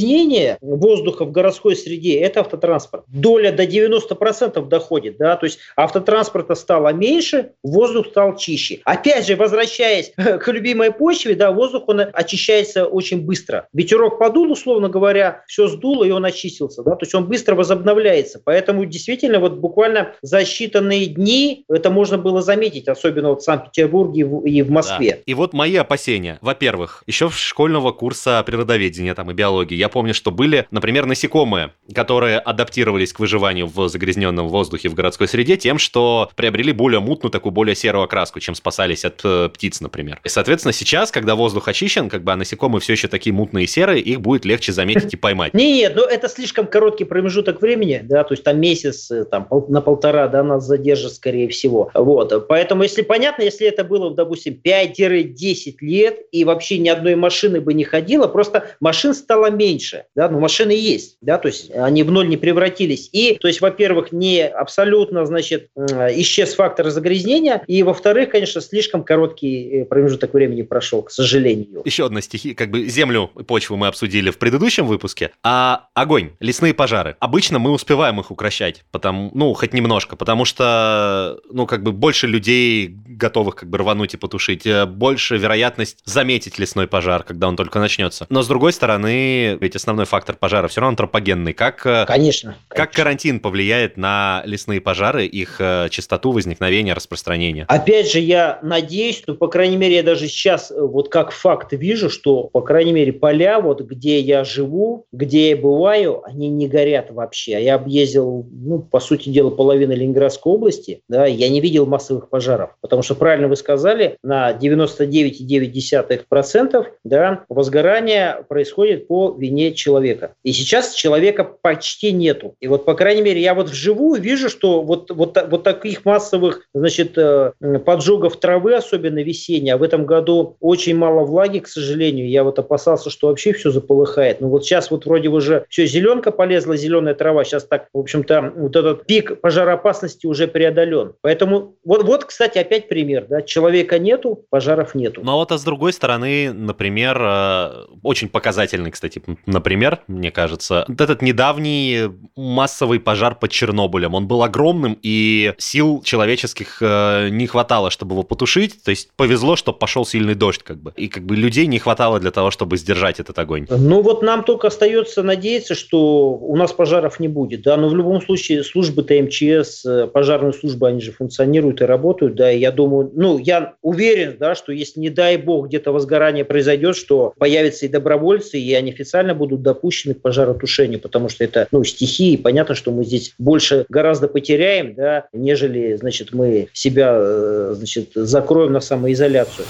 воздуха 0.62 1.26
в 1.26 1.32
городской 1.32 1.76
среде– 1.76 2.20
это 2.22 2.42
автотранспорт. 2.42 3.04
Доля 3.08 3.52
до 3.52 3.64
90% 3.64 4.68
доходит, 4.68 5.18
да, 5.18 5.36
то 5.36 5.46
есть 5.46 5.60
автотранспорта 5.76 6.56
стало 6.56 6.94
меньше, 6.94 7.52
воздух 7.64 8.08
стал 8.08 8.36
чище. 8.38 8.80
Опять 8.86 9.28
же, 9.28 9.36
возвращаясь 9.36 10.12
к 10.16 10.48
любимой 10.52 10.92
почве, 10.92 11.36
да, 11.36 11.52
воздух, 11.52 11.84
он 11.88 12.02
очищается 12.14 12.86
очень 12.86 13.22
быстро. 13.22 13.68
Ветерок 13.74 14.20
подул, 14.20 14.52
условно 14.52 14.90
говоря, 14.90 15.44
все 15.48 15.68
сдуло, 15.68 16.04
и 16.04 16.12
он 16.12 16.26
очистился, 16.26 16.84
да, 16.84 16.92
то 16.92 17.04
есть 17.06 17.14
он 17.16 17.26
быстро 17.26 17.56
возобновляется. 17.56 18.42
Поэтому 18.44 18.86
действительно 18.86 19.40
вот 19.40 19.54
буквально 19.54 20.14
за 20.22 20.42
считанные 20.42 21.06
дни 21.06 21.66
это 21.70 21.90
можно 21.90 22.18
было 22.18 22.42
заметить, 22.42 22.88
особенно 22.88 23.30
вот 23.30 23.42
в 23.42 23.44
Санкт-Петербурге 23.44 24.22
и 24.22 24.24
в- 24.24 24.46
и 24.46 24.62
в 24.62 24.72
Москве. 24.72 25.12
Да. 25.12 25.18
И 25.26 25.34
вот 25.34 25.54
мои 25.54 25.76
опасения. 25.76 26.38
Во-первых, 26.42 27.04
еще 27.08 27.30
в 27.30 27.38
школьного 27.38 27.92
курса 27.92 28.42
природоведения 28.46 29.14
там 29.16 29.32
и 29.32 29.34
биологии 29.34 29.76
я 29.76 29.89
помню, 29.90 30.14
что 30.14 30.32
были, 30.32 30.68
например, 30.72 31.06
насекомые, 31.06 31.72
которые 31.94 32.40
адаптировались 32.40 33.14
к 33.14 33.20
выживанию 33.20 33.68
в 33.68 33.88
загрязненном 33.88 34.48
воздухе 34.48 34.90
в 34.90 34.94
городской 34.94 35.28
среде 35.28 35.58
тем, 35.58 35.78
что 35.78 36.30
приобрели 36.36 36.72
более 36.72 37.00
мутную, 37.00 37.32
такую 37.32 37.52
более 37.52 37.76
серую 37.76 38.04
окраску, 38.04 38.40
чем 38.40 38.56
спасались 38.56 39.06
от 39.06 39.22
э, 39.24 39.50
птиц, 39.54 39.82
например. 39.82 40.20
И, 40.24 40.30
соответственно, 40.30 40.74
сейчас, 40.74 41.12
когда 41.12 41.36
воздух 41.36 41.68
очищен, 41.68 42.10
как 42.10 42.24
бы 42.24 42.32
а 42.32 42.36
насекомые 42.36 42.82
все 42.82 42.94
еще 42.94 43.08
такие 43.08 43.34
мутные 43.34 43.66
и 43.66 43.68
серые, 43.68 44.02
их 44.02 44.22
будет 44.22 44.46
легче 44.46 44.72
заметить 44.72 45.14
и 45.14 45.18
поймать. 45.18 45.54
Не, 45.54 45.74
нет, 45.74 45.94
но 45.96 46.04
это 46.04 46.30
слишком 46.30 46.68
короткий 46.68 47.06
промежуток 47.06 47.62
времени, 47.62 48.02
да, 48.04 48.24
то 48.24 48.34
есть 48.34 48.44
там 48.44 48.60
месяц, 48.60 49.12
э, 49.12 49.26
там 49.26 49.48
на 49.68 49.82
полтора, 49.82 50.28
да, 50.28 50.44
нас 50.44 50.66
задержит, 50.66 51.14
скорее 51.14 51.50
всего. 51.50 51.92
Вот, 51.94 52.48
поэтому, 52.48 52.84
если 52.84 53.02
понятно, 53.02 53.44
если 53.44 53.68
это 53.68 53.84
было, 53.84 54.14
допустим, 54.14 54.60
5-10 54.64 55.76
лет, 55.82 56.20
и 56.32 56.46
вообще 56.46 56.78
ни 56.78 56.90
одной 56.90 57.16
машины 57.16 57.62
бы 57.62 57.74
не 57.74 57.84
ходило, 57.84 58.28
просто 58.28 58.68
машин 58.80 59.14
стало 59.14 59.50
меньше, 59.50 59.69
да, 60.16 60.30
но 60.30 60.40
машины 60.40 60.72
есть, 60.72 61.18
да, 61.22 61.38
то 61.38 61.48
есть 61.48 61.72
они 61.72 62.04
в 62.04 62.12
ноль 62.12 62.28
не 62.28 62.38
превратились. 62.38 63.10
И, 63.12 63.38
то 63.40 63.48
есть, 63.48 63.62
во-первых, 63.62 64.12
не 64.12 64.46
абсолютно, 64.48 65.26
значит, 65.26 65.70
исчез 65.76 66.54
фактор 66.56 66.90
загрязнения, 66.90 67.64
и, 67.68 67.84
во-вторых, 67.84 68.30
конечно, 68.30 68.62
слишком 68.62 69.04
короткий 69.04 69.82
э, 69.82 69.86
промежуток 69.86 70.34
времени 70.34 70.62
прошел, 70.62 71.04
к 71.04 71.12
сожалению. 71.12 71.82
Еще 71.86 72.06
одна 72.06 72.22
стихия, 72.22 72.54
как 72.56 72.72
бы 72.72 72.88
землю 72.88 73.32
и 73.40 73.44
почву 73.44 73.76
мы 73.76 73.88
обсудили 73.88 74.32
в 74.32 74.38
предыдущем 74.38 74.88
выпуске, 74.88 75.32
а 75.44 75.88
огонь, 75.94 76.32
лесные 76.40 76.74
пожары. 76.74 77.16
Обычно 77.20 77.60
мы 77.60 77.72
успеваем 77.72 78.20
их 78.20 78.32
укращать, 78.32 78.84
потому, 78.92 79.32
ну, 79.34 79.54
хоть 79.54 79.74
немножко, 79.74 80.16
потому 80.16 80.46
что, 80.46 81.40
ну, 81.52 81.66
как 81.66 81.84
бы 81.84 81.92
больше 81.92 82.28
людей 82.28 82.96
готовых 83.08 83.56
как 83.56 83.70
бы 83.70 83.78
рвануть 83.78 84.14
и 84.14 84.18
потушить, 84.18 84.66
э, 84.66 84.86
больше 84.86 85.38
вероятность 85.38 86.00
заметить 86.06 86.58
лесной 86.60 86.88
пожар, 86.88 87.24
когда 87.24 87.48
он 87.48 87.56
только 87.56 87.80
начнется. 87.80 88.26
Но 88.30 88.42
с 88.42 88.48
другой 88.48 88.74
стороны, 88.74 89.58
ведь 89.60 89.76
основной 89.76 90.06
фактор 90.06 90.36
пожара 90.36 90.68
все 90.68 90.82
равно 90.82 90.90
антропогенный. 90.90 91.54
Как, 91.54 91.86
э, 91.86 92.06
конечно, 92.08 92.56
как 92.68 92.78
конечно. 92.78 93.04
карантин 93.04 93.40
повлияет 93.40 93.98
на 93.98 94.42
лесные 94.46 94.82
пожары, 94.82 95.26
их 95.26 95.58
э, 95.60 95.88
частоту 95.90 96.32
возникновения, 96.32 96.94
распространения? 96.94 97.66
Опять 97.68 98.12
же, 98.12 98.20
я 98.20 98.60
надеюсь, 98.62 99.18
что, 99.18 99.36
по 99.36 99.48
крайней 99.48 99.78
мере, 99.78 99.98
я 99.98 100.04
даже 100.04 100.28
сейчас 100.28 100.72
вот 100.76 101.10
как 101.10 101.32
факт 101.32 101.74
вижу, 101.74 102.10
что, 102.10 102.44
по 102.44 102.62
крайней 102.62 102.94
мере, 102.94 103.14
поля, 103.14 103.60
вот 103.60 103.82
где 103.82 104.20
я 104.20 104.44
живу, 104.44 105.06
где 105.12 105.52
я 105.52 105.58
бываю, 105.58 106.22
они 106.26 106.50
не 106.50 106.68
горят 106.68 107.12
вообще. 107.12 107.64
Я 107.64 107.76
объездил, 107.76 108.48
ну, 108.52 108.80
по 108.80 109.00
сути 109.00 109.30
дела, 109.30 109.50
половину 109.50 109.94
Ленинградской 109.94 110.52
области, 110.52 111.02
да, 111.08 111.26
я 111.26 111.50
не 111.50 111.62
видел 111.62 111.86
массовых 111.86 112.30
пожаров, 112.30 112.72
потому 112.82 113.02
что, 113.02 113.16
правильно 113.16 113.48
вы 113.48 113.56
сказали, 113.56 114.18
на 114.24 114.52
99,9% 114.54 116.86
да, 117.04 117.46
возгорание 117.50 118.44
происходит 118.48 119.08
по 119.08 119.36
вине 119.38 119.49
человека. 119.74 120.34
И 120.44 120.52
сейчас 120.52 120.94
человека 120.94 121.44
почти 121.44 122.12
нету. 122.12 122.56
И 122.60 122.68
вот, 122.68 122.86
по 122.86 122.94
крайней 122.94 123.22
мере, 123.22 123.42
я 123.42 123.54
вот 123.54 123.70
вживую 123.70 124.22
вижу, 124.22 124.50
что 124.50 124.82
вот, 124.82 125.12
вот, 125.12 125.38
вот 125.50 125.64
таких 125.64 126.06
массовых, 126.06 126.68
значит, 126.74 127.18
э, 127.18 127.52
поджогов 127.86 128.40
травы, 128.40 128.76
особенно 128.76 129.20
весенней, 129.20 129.72
а 129.72 129.78
в 129.78 129.84
этом 129.84 130.06
году 130.06 130.58
очень 130.60 130.96
мало 130.96 131.26
влаги, 131.26 131.60
к 131.60 131.68
сожалению. 131.68 132.30
Я 132.30 132.44
вот 132.44 132.60
опасался, 132.60 133.10
что 133.10 133.28
вообще 133.28 133.54
все 133.54 133.72
заполыхает. 133.72 134.42
Но 134.42 134.50
вот 134.50 134.66
сейчас 134.66 134.92
вот 134.92 135.06
вроде 135.06 135.30
уже 135.30 135.66
все, 135.70 135.86
зеленка 135.86 136.32
полезла, 136.32 136.78
зеленая 136.78 137.14
трава. 137.14 137.44
Сейчас 137.44 137.64
так, 137.66 137.88
в 137.94 138.00
общем-то, 138.00 138.54
вот 138.56 138.76
этот 138.76 139.06
пик 139.06 139.40
пожароопасности 139.42 140.28
уже 140.28 140.48
преодолен. 140.48 141.14
Поэтому 141.22 141.76
вот, 141.84 142.04
вот 142.04 142.26
кстати, 142.26 142.58
опять 142.58 142.88
пример. 142.88 143.26
Да? 143.30 143.42
Человека 143.42 144.00
нету, 144.00 144.46
пожаров 144.50 144.96
нету. 144.96 145.22
Ну 145.24 145.32
а 145.32 145.36
вот 145.36 145.52
а 145.52 145.58
с 145.58 145.64
другой 145.64 145.94
стороны, 145.94 146.52
например, 146.54 147.18
э, 147.22 147.86
очень 148.04 148.30
показательный, 148.30 148.92
кстати, 148.92 149.22
например, 149.46 150.00
мне 150.08 150.32
кажется, 150.32 150.86
этот 150.88 151.22
недавний 151.22 152.10
массовый 152.36 153.00
пожар 153.00 153.36
под 153.36 153.52
Чернобылем, 153.52 154.14
он 154.14 154.28
был 154.28 154.44
огромным, 154.44 154.98
и 155.02 155.54
сил 155.58 156.02
человеческих 156.04 156.78
э, 156.82 157.30
не 157.30 157.48
хватало, 157.48 157.92
чтобы 157.92 158.14
его 158.14 158.24
потушить. 158.24 158.84
То 158.84 158.92
есть 158.92 159.10
повезло, 159.16 159.56
что 159.56 159.74
пошел 159.74 160.06
сильный 160.06 160.36
дождь, 160.36 160.64
как 160.64 160.82
бы. 160.82 160.94
И 160.96 161.08
как 161.08 161.24
бы 161.24 161.36
людей 161.36 161.68
не 161.68 161.80
хватало 161.80 162.20
для 162.20 162.32
того, 162.32 162.52
чтобы 162.52 162.78
сдержать 162.78 163.20
этот 163.20 163.38
огонь. 163.40 163.68
Ну 163.70 164.02
вот 164.02 164.22
нам 164.22 164.44
только 164.44 164.68
остается 164.68 165.24
надеяться, 165.24 165.76
что 165.76 166.32
у 166.32 166.56
нас 166.56 166.72
пожаров 166.72 167.20
не 167.20 167.28
будет. 167.28 167.64
Да? 167.64 167.78
Но 167.78 167.90
в 167.90 167.96
любом 167.96 168.22
случае 168.22 168.64
службы 168.64 169.04
ТМЧС, 169.04 169.86
э, 169.86 170.08
пожарные 170.08 170.54
службы, 170.54 170.88
они 170.88 171.02
же 171.02 171.12
функционируют 171.12 171.82
и 171.82 171.86
работают. 171.86 172.36
Да? 172.36 172.52
И 172.52 172.60
я 172.60 172.72
думаю, 172.72 173.12
ну 173.14 173.38
я 173.38 173.74
уверен, 173.82 174.38
да, 174.40 174.56
что 174.56 174.72
если, 174.72 175.00
не 175.00 175.10
дай 175.10 175.38
бог, 175.38 175.68
где-то 175.68 175.92
возгорание 175.92 176.46
произойдет, 176.46 176.96
что 176.96 177.34
появятся 177.38 177.86
и 177.86 177.90
добровольцы, 177.90 178.60
и 178.60 178.74
они 178.74 178.92
официально 178.92 179.29
будут 179.34 179.62
допущены 179.62 180.14
к 180.14 180.22
пожаротушению, 180.22 181.00
потому 181.00 181.30
что 181.30 181.44
это 181.44 181.68
ну, 181.72 181.84
стихии. 181.84 182.38
Понятно, 182.38 182.76
что 182.76 182.92
мы 182.92 183.04
здесь 183.04 183.34
больше 183.38 183.86
гораздо 183.90 184.28
потеряем, 184.28 184.96
да, 184.96 185.28
нежели 185.34 185.96
значит, 185.96 186.34
мы 186.34 186.70
себя 186.74 187.12
э, 187.14 187.74
значит, 187.76 188.12
закроем 188.14 188.74
на 188.74 188.80
самоизоляцию. 188.80 189.66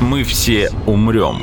Мы 0.00 0.24
все 0.24 0.70
умрем. 0.86 1.42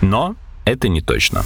Но 0.00 0.36
это 0.64 0.88
не 0.88 1.00
точно. 1.00 1.42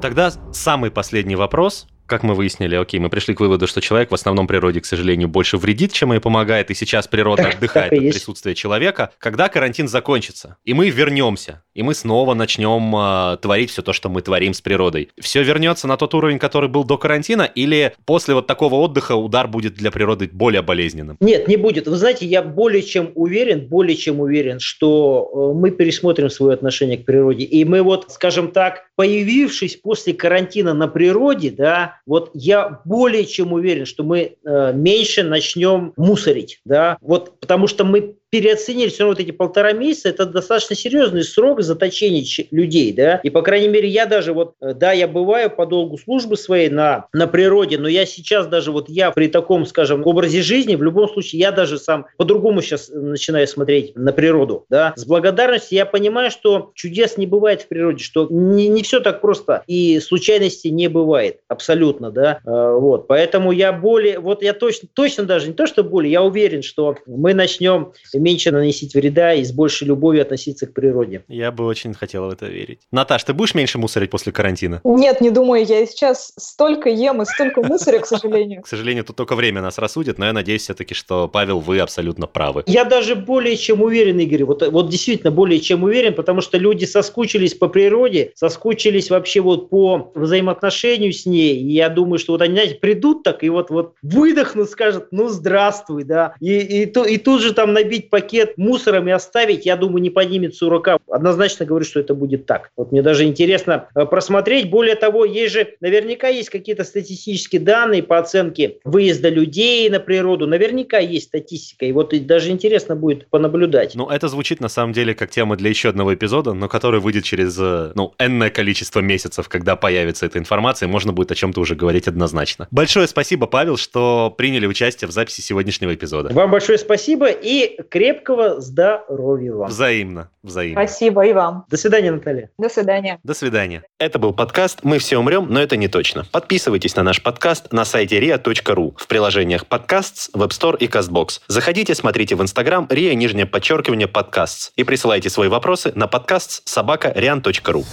Тогда 0.00 0.32
самый 0.52 0.90
последний 0.90 1.36
вопрос 1.36 1.86
как 2.06 2.22
мы 2.22 2.34
выяснили, 2.34 2.74
окей, 2.74 3.00
мы 3.00 3.08
пришли 3.08 3.34
к 3.34 3.40
выводу, 3.40 3.66
что 3.66 3.80
человек 3.80 4.10
в 4.10 4.14
основном 4.14 4.46
природе, 4.46 4.80
к 4.80 4.86
сожалению, 4.86 5.28
больше 5.28 5.56
вредит, 5.56 5.92
чем 5.92 6.12
и 6.12 6.18
помогает, 6.18 6.70
и 6.70 6.74
сейчас 6.74 7.08
природа 7.08 7.48
отдыхает 7.48 7.92
от 7.92 7.98
присутствия 7.98 8.54
человека. 8.54 9.10
Когда 9.18 9.48
карантин 9.48 9.88
закончится, 9.88 10.56
и 10.64 10.74
мы 10.74 10.90
вернемся, 10.90 11.62
и 11.74 11.82
мы 11.82 11.94
снова 11.94 12.34
начнем 12.34 12.94
э, 12.96 13.38
творить 13.38 13.70
все 13.70 13.82
то, 13.82 13.92
что 13.92 14.08
мы 14.08 14.22
творим 14.22 14.54
с 14.54 14.60
природой, 14.60 15.10
все 15.18 15.42
вернется 15.42 15.86
на 15.86 15.96
тот 15.96 16.14
уровень, 16.14 16.38
который 16.38 16.68
был 16.68 16.84
до 16.84 16.98
карантина, 16.98 17.42
или 17.42 17.94
после 18.04 18.34
вот 18.34 18.46
такого 18.46 18.76
отдыха 18.76 19.12
удар 19.12 19.48
будет 19.48 19.74
для 19.74 19.90
природы 19.90 20.28
более 20.32 20.62
болезненным? 20.62 21.16
Нет, 21.20 21.48
не 21.48 21.56
будет. 21.56 21.88
Вы 21.88 21.96
знаете, 21.96 22.26
я 22.26 22.42
более 22.42 22.82
чем 22.82 23.12
уверен, 23.14 23.66
более 23.66 23.96
чем 23.96 24.20
уверен, 24.20 24.60
что 24.60 25.30
э, 25.32 25.58
мы 25.58 25.70
пересмотрим 25.70 26.30
свое 26.30 26.54
отношение 26.54 26.98
к 26.98 27.04
природе, 27.04 27.44
и 27.44 27.64
мы 27.64 27.82
вот, 27.82 28.10
скажем 28.10 28.52
так, 28.52 28.84
появившись 28.96 29.76
после 29.76 30.12
карантина 30.12 30.74
на 30.74 30.88
природе, 30.88 31.50
да, 31.50 32.00
вот 32.06 32.30
я 32.34 32.80
более 32.84 33.24
чем 33.24 33.52
уверен, 33.52 33.86
что 33.86 34.04
мы 34.04 34.36
э, 34.44 34.72
меньше 34.74 35.22
начнем 35.22 35.92
мусорить, 35.96 36.60
да, 36.64 36.98
вот 37.00 37.40
потому 37.40 37.66
что 37.66 37.84
мы 37.84 38.16
переоценили 38.34 38.88
все 38.88 39.04
равно 39.04 39.14
вот 39.14 39.20
эти 39.20 39.30
полтора 39.30 39.70
месяца, 39.70 40.08
это 40.08 40.26
достаточно 40.26 40.74
серьезный 40.74 41.22
срок 41.22 41.62
заточения 41.62 42.24
людей, 42.50 42.92
да, 42.92 43.20
и, 43.22 43.30
по 43.30 43.42
крайней 43.42 43.68
мере, 43.68 43.88
я 43.88 44.06
даже 44.06 44.32
вот, 44.32 44.54
э, 44.60 44.74
да, 44.74 44.90
я 44.90 45.06
бываю 45.06 45.50
по 45.50 45.66
долгу 45.66 45.98
службы 45.98 46.36
своей 46.36 46.68
на, 46.68 47.06
на 47.12 47.28
природе, 47.28 47.78
но 47.78 47.86
я 47.86 48.04
сейчас 48.06 48.48
даже 48.48 48.72
вот 48.72 48.88
я 48.88 49.12
при 49.12 49.28
таком, 49.28 49.66
скажем, 49.66 50.04
образе 50.04 50.42
жизни, 50.42 50.74
в 50.74 50.82
любом 50.82 51.08
случае, 51.08 51.42
я 51.42 51.52
даже 51.52 51.78
сам 51.78 52.06
по-другому 52.16 52.60
сейчас 52.60 52.88
начинаю 52.92 53.46
смотреть 53.46 53.94
на 53.94 54.12
природу, 54.12 54.66
да, 54.68 54.94
с 54.96 55.04
благодарностью 55.06 55.76
я 55.76 55.86
понимаю, 55.86 56.32
что 56.32 56.72
чудес 56.74 57.16
не 57.16 57.28
бывает 57.28 57.62
в 57.62 57.68
природе, 57.68 58.02
что 58.02 58.26
не, 58.28 58.66
не 58.66 58.82
все 58.82 58.98
так 58.98 59.20
просто, 59.20 59.62
и 59.68 60.00
случайности 60.00 60.66
не 60.66 60.88
бывает, 60.88 61.38
абсолютно, 61.46 62.10
да, 62.10 62.40
э, 62.44 62.50
вот, 62.50 63.06
поэтому 63.06 63.52
я 63.52 63.72
более, 63.72 64.18
вот 64.18 64.42
я 64.42 64.54
точно, 64.54 64.88
точно 64.92 65.22
даже 65.22 65.46
не 65.46 65.54
то, 65.54 65.68
что 65.68 65.84
более, 65.84 66.10
я 66.10 66.22
уверен, 66.24 66.64
что 66.64 66.96
мы 67.06 67.32
начнем 67.32 67.92
меньше 68.24 68.50
наносить 68.50 68.94
вреда 68.94 69.34
и 69.34 69.44
с 69.44 69.52
большей 69.52 69.86
любовью 69.86 70.22
относиться 70.22 70.66
к 70.66 70.72
природе. 70.72 71.24
Я 71.28 71.52
бы 71.52 71.66
очень 71.66 71.94
хотела 71.94 72.28
в 72.28 72.32
это 72.32 72.46
верить. 72.46 72.80
Наташ, 72.90 73.22
ты 73.24 73.34
будешь 73.34 73.54
меньше 73.54 73.78
мусорить 73.78 74.10
после 74.10 74.32
карантина? 74.32 74.80
Нет, 74.82 75.20
не 75.20 75.30
думаю. 75.30 75.64
Я 75.64 75.86
сейчас 75.86 76.32
столько 76.38 76.88
ем 76.88 77.22
и 77.22 77.24
столько 77.26 77.62
мусоря, 77.62 78.00
к 78.00 78.06
сожалению. 78.06 78.62
К 78.62 78.66
сожалению, 78.66 79.04
тут 79.04 79.16
только 79.16 79.36
время 79.36 79.60
нас 79.60 79.78
рассудит, 79.78 80.18
но 80.18 80.26
я 80.26 80.32
надеюсь 80.32 80.62
все-таки, 80.62 80.94
что, 80.94 81.28
Павел, 81.28 81.60
вы 81.60 81.78
абсолютно 81.80 82.26
правы. 82.26 82.64
Я 82.66 82.84
даже 82.84 83.14
более 83.14 83.56
чем 83.56 83.82
уверен, 83.82 84.18
Игорь, 84.18 84.44
вот, 84.44 84.66
вот 84.66 84.88
действительно 84.88 85.30
более 85.30 85.60
чем 85.60 85.84
уверен, 85.84 86.14
потому 86.14 86.40
что 86.40 86.56
люди 86.56 86.86
соскучились 86.86 87.54
по 87.54 87.68
природе, 87.68 88.32
соскучились 88.34 89.10
вообще 89.10 89.40
вот 89.40 89.68
по 89.68 90.12
взаимоотношению 90.14 91.12
с 91.12 91.26
ней. 91.26 91.58
И 91.58 91.72
я 91.72 91.90
думаю, 91.90 92.18
что 92.18 92.32
вот 92.32 92.42
они, 92.42 92.54
знаете, 92.54 92.76
придут 92.76 93.22
так 93.22 93.44
и 93.44 93.50
вот, 93.50 93.68
вот 93.70 93.94
выдохнут, 94.02 94.70
скажут, 94.70 95.08
ну 95.10 95.28
здравствуй, 95.28 96.04
да. 96.04 96.34
И, 96.40 96.54
и, 96.58 96.84
и, 96.84 97.14
и 97.14 97.18
тут 97.18 97.42
же 97.42 97.52
там 97.52 97.72
набить 97.72 98.03
пакет 98.10 98.56
мусором 98.56 99.08
и 99.08 99.10
оставить, 99.10 99.66
я 99.66 99.76
думаю, 99.76 100.02
не 100.02 100.10
поднимется 100.10 100.68
рука. 100.68 100.98
Однозначно 101.10 101.66
говорю, 101.66 101.84
что 101.84 102.00
это 102.00 102.14
будет 102.14 102.46
так. 102.46 102.70
Вот 102.76 102.92
мне 102.92 103.02
даже 103.02 103.24
интересно 103.24 103.88
э, 103.94 104.04
просмотреть. 104.06 104.70
Более 104.70 104.94
того, 104.94 105.24
есть 105.24 105.52
же, 105.52 105.74
наверняка 105.80 106.28
есть 106.28 106.50
какие-то 106.50 106.84
статистические 106.84 107.60
данные 107.60 108.02
по 108.02 108.18
оценке 108.18 108.78
выезда 108.84 109.28
людей 109.28 109.88
на 109.90 110.00
природу. 110.00 110.46
Наверняка 110.46 110.98
есть 110.98 111.26
статистика. 111.26 111.86
И 111.86 111.92
вот 111.92 112.14
даже 112.26 112.50
интересно 112.50 112.96
будет 112.96 113.28
понаблюдать. 113.28 113.94
Ну, 113.94 114.08
это 114.08 114.28
звучит 114.28 114.60
на 114.60 114.68
самом 114.68 114.92
деле 114.92 115.14
как 115.14 115.30
тема 115.30 115.56
для 115.56 115.70
еще 115.70 115.88
одного 115.88 116.14
эпизода, 116.14 116.52
но 116.52 116.68
который 116.68 117.00
выйдет 117.00 117.24
через, 117.24 117.58
э, 117.58 117.92
ну, 117.94 118.14
энное 118.18 118.50
количество 118.50 119.00
месяцев, 119.00 119.48
когда 119.48 119.76
появится 119.76 120.26
эта 120.26 120.38
информация, 120.38 120.88
можно 120.88 121.12
будет 121.12 121.32
о 121.32 121.34
чем-то 121.34 121.60
уже 121.60 121.74
говорить 121.74 122.08
однозначно. 122.08 122.68
Большое 122.70 123.06
спасибо, 123.06 123.46
Павел, 123.46 123.76
что 123.76 124.34
приняли 124.36 124.66
участие 124.66 125.08
в 125.08 125.12
записи 125.12 125.40
сегодняшнего 125.40 125.94
эпизода. 125.94 126.32
Вам 126.32 126.50
большое 126.50 126.78
спасибо 126.78 127.28
и 127.28 127.80
крепкого 127.94 128.60
здоровья 128.60 129.52
вам. 129.52 129.68
Взаимно, 129.68 130.28
взаимно. 130.42 130.84
Спасибо 130.84 131.24
и 131.26 131.32
вам. 131.32 131.64
До 131.70 131.76
свидания, 131.76 132.10
Наталья. 132.10 132.50
До 132.58 132.68
свидания. 132.68 133.20
До 133.22 133.34
свидания. 133.34 133.84
Это 134.00 134.18
был 134.18 134.32
подкаст 134.32 134.80
«Мы 134.82 134.98
все 134.98 135.16
умрем, 135.16 135.46
но 135.48 135.62
это 135.62 135.76
не 135.76 135.86
точно». 135.86 136.26
Подписывайтесь 136.32 136.96
на 136.96 137.04
наш 137.04 137.22
подкаст 137.22 137.72
на 137.72 137.84
сайте 137.84 138.18
ria.ru 138.18 138.94
в 138.96 139.06
приложениях 139.06 139.68
подкастс, 139.68 140.28
Web 140.34 140.48
Store 140.48 140.76
и 140.76 140.88
CastBox. 140.88 141.42
Заходите, 141.46 141.94
смотрите 141.94 142.34
в 142.34 142.42
Instagram 142.42 142.88
ria, 142.90 143.14
нижнее 143.14 143.46
подчеркивание, 143.46 144.08
подкастс 144.08 144.72
и 144.74 144.82
присылайте 144.82 145.30
свои 145.30 145.46
вопросы 145.46 145.92
на 145.94 146.08
подкастс 146.08 146.62
собака 146.64 147.12
rian.ru. 147.14 147.84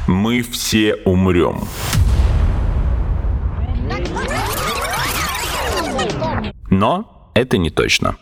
Мы 0.08 0.42
все 0.42 0.96
умрем. 1.04 1.60
Но 6.68 7.30
это 7.34 7.58
не 7.58 7.70
точно. 7.70 8.16